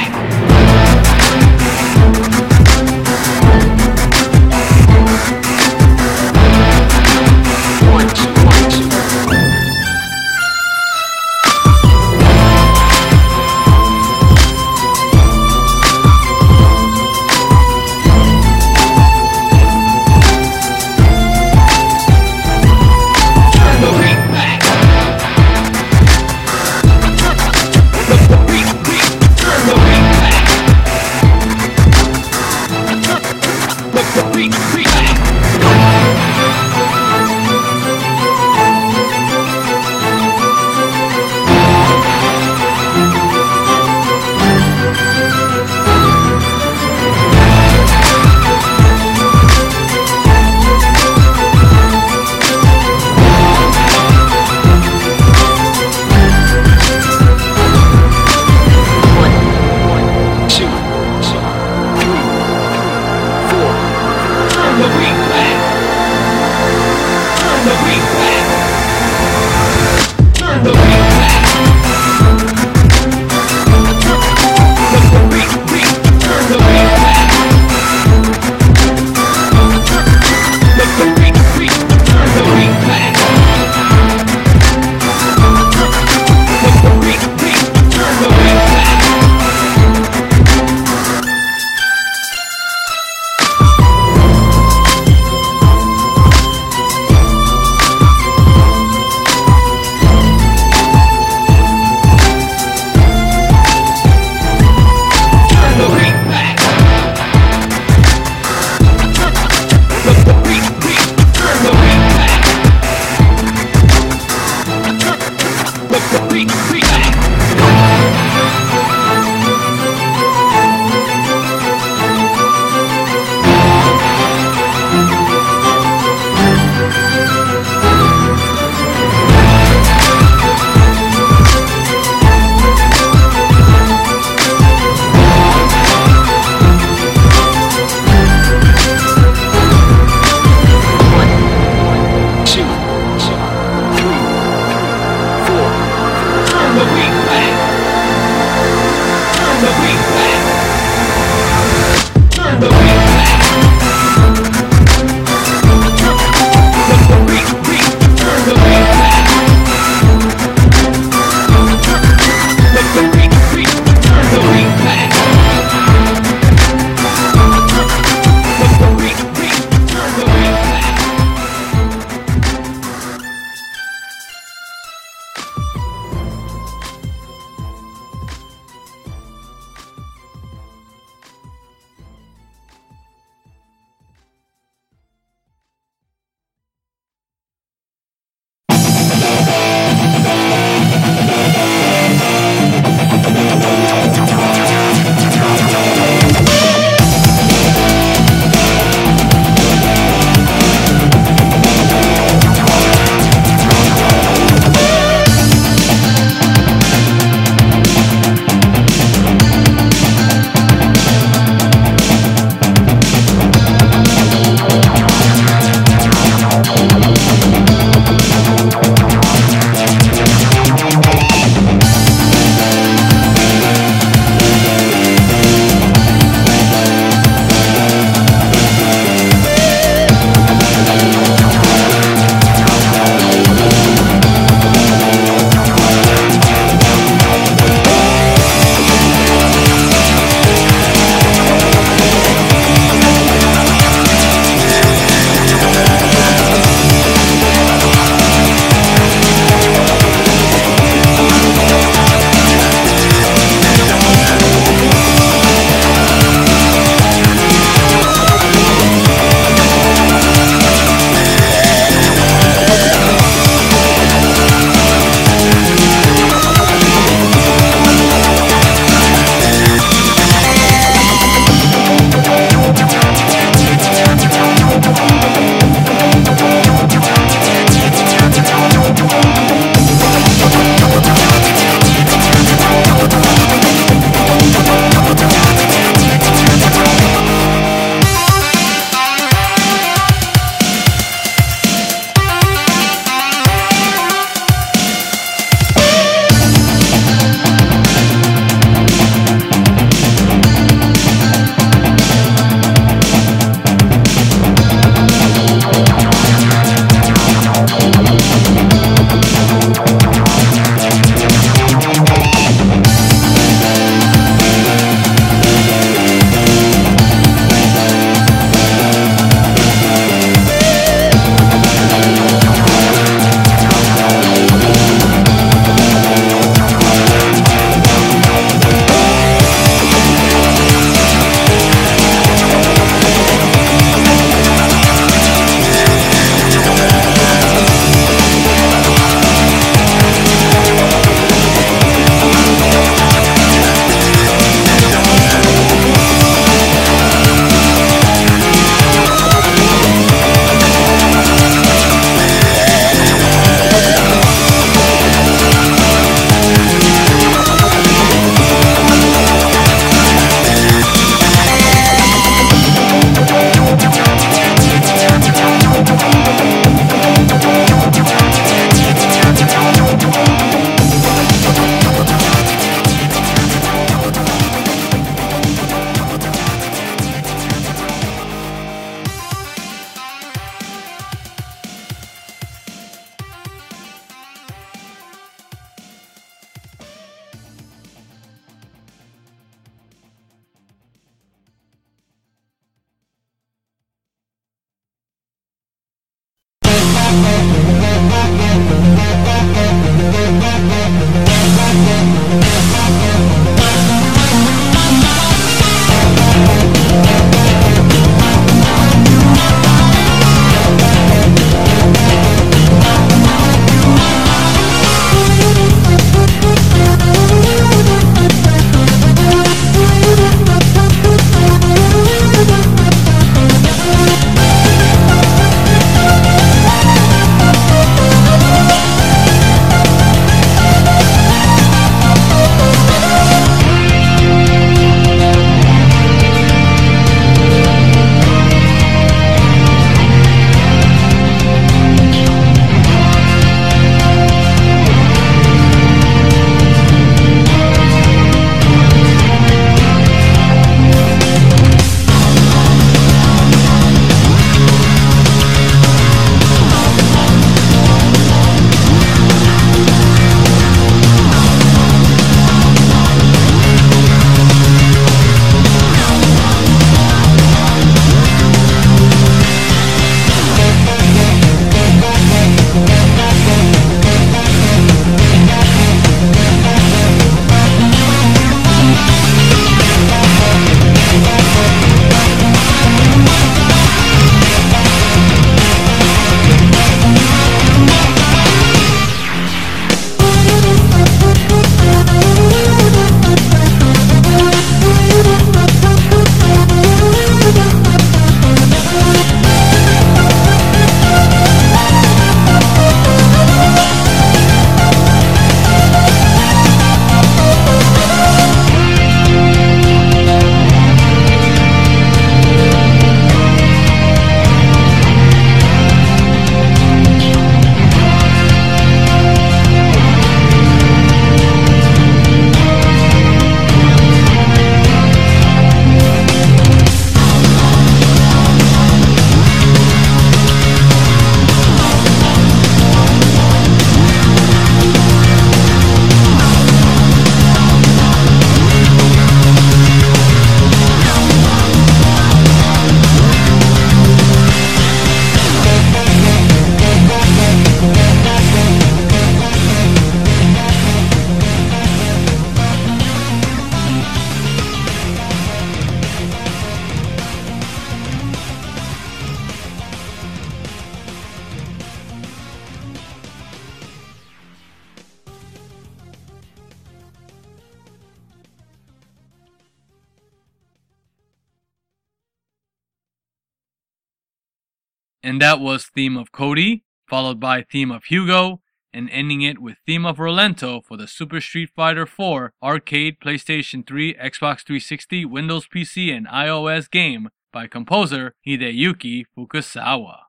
That 575.60 575.66
was 575.66 575.88
theme 575.88 576.16
of 576.16 576.32
Cody, 576.32 576.84
followed 577.10 577.40
by 577.40 577.64
theme 577.64 577.92
of 577.92 578.06
Hugo, 578.06 578.62
and 578.94 579.10
ending 579.10 579.42
it 579.42 579.60
with 579.60 579.78
theme 579.86 580.06
of 580.06 580.18
Rolento 580.18 580.82
for 580.84 580.96
the 580.96 581.08
Super 581.08 581.42
Street 581.42 581.70
Fighter 581.76 582.06
4 582.06 582.54
arcade, 582.64 583.20
PlayStation 583.20 583.86
3, 583.86 584.14
Xbox 584.14 584.66
360, 584.66 585.26
Windows 585.26 585.68
PC, 585.68 586.16
and 586.16 586.28
iOS 586.28 586.90
game 586.90 587.30
by 587.52 587.68
composer 587.68 588.36
Hideyuki 588.48 589.26
Fukasawa. 589.38 590.20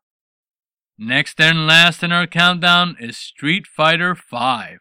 Next 0.99 1.41
and 1.41 1.67
last 1.67 2.03
in 2.03 2.11
our 2.13 2.27
countdown 2.27 2.97
is 2.99 3.17
Street 3.17 3.67
Fighter 3.67 4.15
V. 4.15 4.79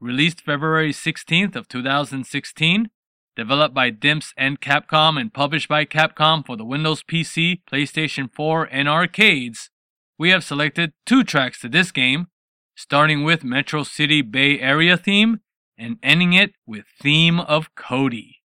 Released 0.00 0.40
February 0.40 0.92
16th 0.92 1.54
of 1.54 1.68
2016, 1.68 2.90
developed 3.36 3.74
by 3.74 3.92
Dimps 3.92 4.32
and 4.36 4.60
Capcom 4.60 5.20
and 5.20 5.32
published 5.32 5.68
by 5.68 5.84
Capcom 5.84 6.44
for 6.44 6.56
the 6.56 6.64
Windows 6.64 7.02
PC, 7.04 7.60
PlayStation 7.70 8.28
4, 8.30 8.68
and 8.70 8.88
arcades, 8.88 9.70
we 10.18 10.30
have 10.30 10.44
selected 10.44 10.92
two 11.06 11.24
tracks 11.24 11.60
to 11.60 11.68
this 11.68 11.90
game, 11.90 12.28
starting 12.76 13.24
with 13.24 13.44
Metro 13.44 13.82
City 13.82 14.22
Bay 14.22 14.60
Area 14.60 14.96
theme 14.96 15.40
and 15.76 15.98
ending 16.02 16.32
it 16.32 16.52
with 16.66 16.84
Theme 17.00 17.40
of 17.40 17.74
Cody. 17.74 18.42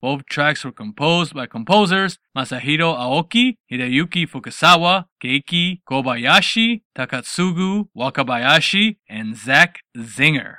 Both 0.00 0.26
tracks 0.26 0.64
were 0.64 0.72
composed 0.72 1.32
by 1.32 1.46
composers 1.46 2.18
Masahiro 2.36 2.96
Aoki, 2.96 3.56
Hideyuki 3.70 4.28
Fukasawa, 4.28 5.06
Keiki 5.22 5.80
Kobayashi, 5.88 6.82
Takatsugu 6.96 7.88
Wakabayashi, 7.96 8.96
and 9.08 9.36
Zac 9.36 9.80
Zinger. 9.96 10.56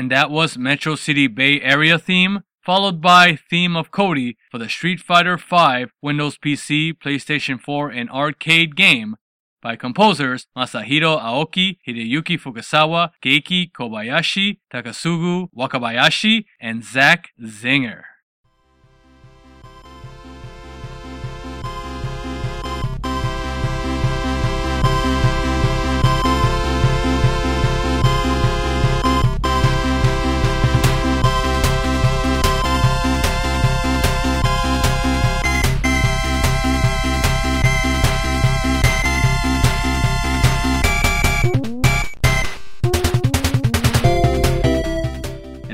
And 0.00 0.10
that 0.10 0.30
was 0.30 0.56
Metro 0.56 0.94
City 0.94 1.26
Bay 1.26 1.60
Area 1.60 1.98
theme, 1.98 2.40
followed 2.62 3.02
by 3.02 3.36
Theme 3.36 3.76
of 3.76 3.90
Cody 3.90 4.38
for 4.50 4.56
the 4.56 4.66
Street 4.66 4.98
Fighter 4.98 5.36
V 5.36 5.92
Windows 6.00 6.38
PC, 6.38 6.94
PlayStation 6.94 7.60
4, 7.60 7.90
and 7.90 8.08
arcade 8.08 8.76
game 8.76 9.16
by 9.60 9.76
composers 9.76 10.46
Masahiro 10.56 11.20
Aoki, 11.20 11.76
Hideyuki 11.86 12.40
Fukasawa, 12.40 13.10
Keiki 13.22 13.70
Kobayashi, 13.72 14.60
Takatsugu 14.72 15.50
Wakabayashi, 15.54 16.46
and 16.58 16.82
Zac 16.82 17.28
Zinger. 17.38 18.04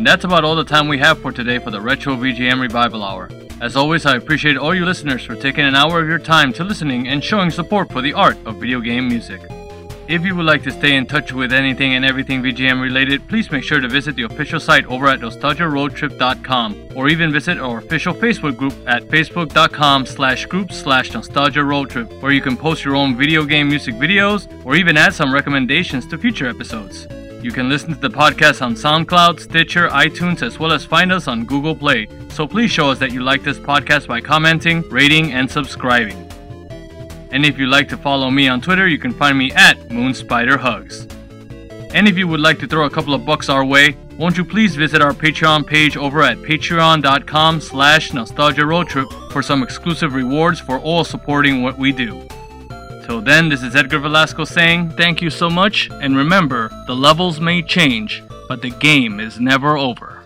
And 0.07 0.13
that's 0.13 0.25
about 0.25 0.45
all 0.45 0.55
the 0.55 0.63
time 0.63 0.87
we 0.87 0.99
have 0.99 1.19
for 1.19 1.33
today 1.33 1.59
for 1.59 1.73
the 1.73 1.81
Retro 1.81 2.15
VGM 2.15 2.61
Revival 2.61 3.03
Hour. 3.03 3.29
As 3.61 3.75
always, 3.75 4.07
I 4.07 4.15
appreciate 4.15 4.57
all 4.57 4.73
you 4.73 4.85
listeners 4.85 5.25
for 5.25 5.35
taking 5.35 5.65
an 5.65 5.75
hour 5.75 6.01
of 6.01 6.07
your 6.07 6.21
time 6.21 6.53
to 6.53 6.63
listening 6.63 7.09
and 7.09 7.25
showing 7.25 7.51
support 7.51 7.91
for 7.91 8.01
the 8.01 8.13
art 8.13 8.37
of 8.47 8.61
video 8.61 8.79
game 8.79 9.09
music. 9.09 9.41
If 10.07 10.23
you 10.23 10.37
would 10.37 10.47
like 10.47 10.63
to 10.63 10.71
stay 10.71 10.95
in 10.95 11.07
touch 11.07 11.33
with 11.33 11.53
anything 11.53 11.95
and 11.95 12.05
everything 12.05 12.41
VGM 12.41 12.81
related, 12.81 13.27
please 13.27 13.51
make 13.51 13.65
sure 13.65 13.81
to 13.81 13.89
visit 13.89 14.15
the 14.15 14.23
official 14.23 14.61
site 14.61 14.87
over 14.87 15.09
at 15.09 15.19
nostalgiaroadtrip.com 15.19 16.91
or 16.95 17.09
even 17.09 17.33
visit 17.33 17.59
our 17.59 17.79
official 17.79 18.15
Facebook 18.15 18.57
group 18.57 18.75
at 18.87 19.03
facebook.com 19.09 20.07
slash 20.07 20.47
group 20.47 20.71
slash 20.71 21.15
nostalgia 21.15 21.65
road 21.65 21.91
trip 21.91 22.13
where 22.23 22.31
you 22.31 22.41
can 22.41 22.57
post 22.57 22.85
your 22.85 22.95
own 22.95 23.17
video 23.17 23.45
game 23.45 23.69
music 23.69 23.97
videos 23.97 24.47
or 24.65 24.77
even 24.77 24.97
add 24.97 25.13
some 25.13 25.35
recommendations 25.35 26.07
to 26.07 26.17
future 26.17 26.47
episodes. 26.47 27.09
You 27.47 27.53
can 27.53 27.69
listen 27.69 27.91
to 27.91 28.01
the 28.01 28.11
podcast 28.11 28.61
on 28.61 28.75
SoundCloud, 28.75 29.39
Stitcher, 29.39 29.87
iTunes, 29.91 30.43
as 30.43 30.59
well 30.59 30.73
as 30.73 30.85
find 30.85 31.13
us 31.13 31.29
on 31.29 31.45
Google 31.45 31.77
Play. 31.77 32.09
So 32.29 32.45
please 32.45 32.73
show 32.73 32.91
us 32.91 32.99
that 32.99 33.13
you 33.13 33.23
like 33.23 33.45
this 33.45 33.57
podcast 33.57 34.09
by 34.09 34.21
commenting, 34.21 34.83
rating, 34.91 35.33
and 35.33 35.49
subscribing. 35.49 36.29
And 37.31 37.47
if 37.47 37.57
you'd 37.57 37.69
like 37.69 37.89
to 37.91 37.97
follow 37.97 38.33
me 38.33 38.49
on 38.49 38.61
Twitter, 38.61 38.89
you 38.89 38.99
can 38.99 39.13
find 39.13 39.39
me 39.39 39.53
at 39.53 39.79
MoonSpiderHugs. 39.91 41.09
And 41.95 42.09
if 42.09 42.19
you 42.19 42.27
would 42.27 42.41
like 42.41 42.59
to 42.59 42.67
throw 42.67 42.87
a 42.87 42.91
couple 42.91 43.15
of 43.15 43.25
bucks 43.25 43.49
our 43.49 43.65
way, 43.65 43.97
won't 44.19 44.37
you 44.37 44.45
please 44.45 44.75
visit 44.75 45.01
our 45.01 45.13
Patreon 45.13 45.65
page 45.69 45.97
over 45.97 46.23
at 46.23 46.39
patreon.com 46.39 47.61
slash 47.61 48.13
nostalgia 48.13 48.67
road 48.67 48.89
trip 48.89 49.07
for 49.31 49.41
some 49.41 49.63
exclusive 49.63 50.15
rewards 50.15 50.59
for 50.59 50.81
all 50.81 51.05
supporting 51.05 51.63
what 51.63 51.79
we 51.79 51.93
do. 51.93 52.27
Till 53.07 53.21
then, 53.21 53.49
this 53.49 53.63
is 53.63 53.77
Edgar 53.77 54.01
Velasco 54.01 54.45
saying 54.45 54.91
thank 54.97 55.23
you 55.23 55.31
so 55.31 55.49
much, 55.49 55.89
and 56.03 56.17
remember, 56.17 56.73
the 56.89 56.97
levels 56.97 57.41
may 57.41 57.63
change, 57.63 58.21
but 58.49 58.63
the 58.63 58.71
game 58.71 59.21
is 59.21 59.39
never 59.39 59.77
over. 59.77 60.25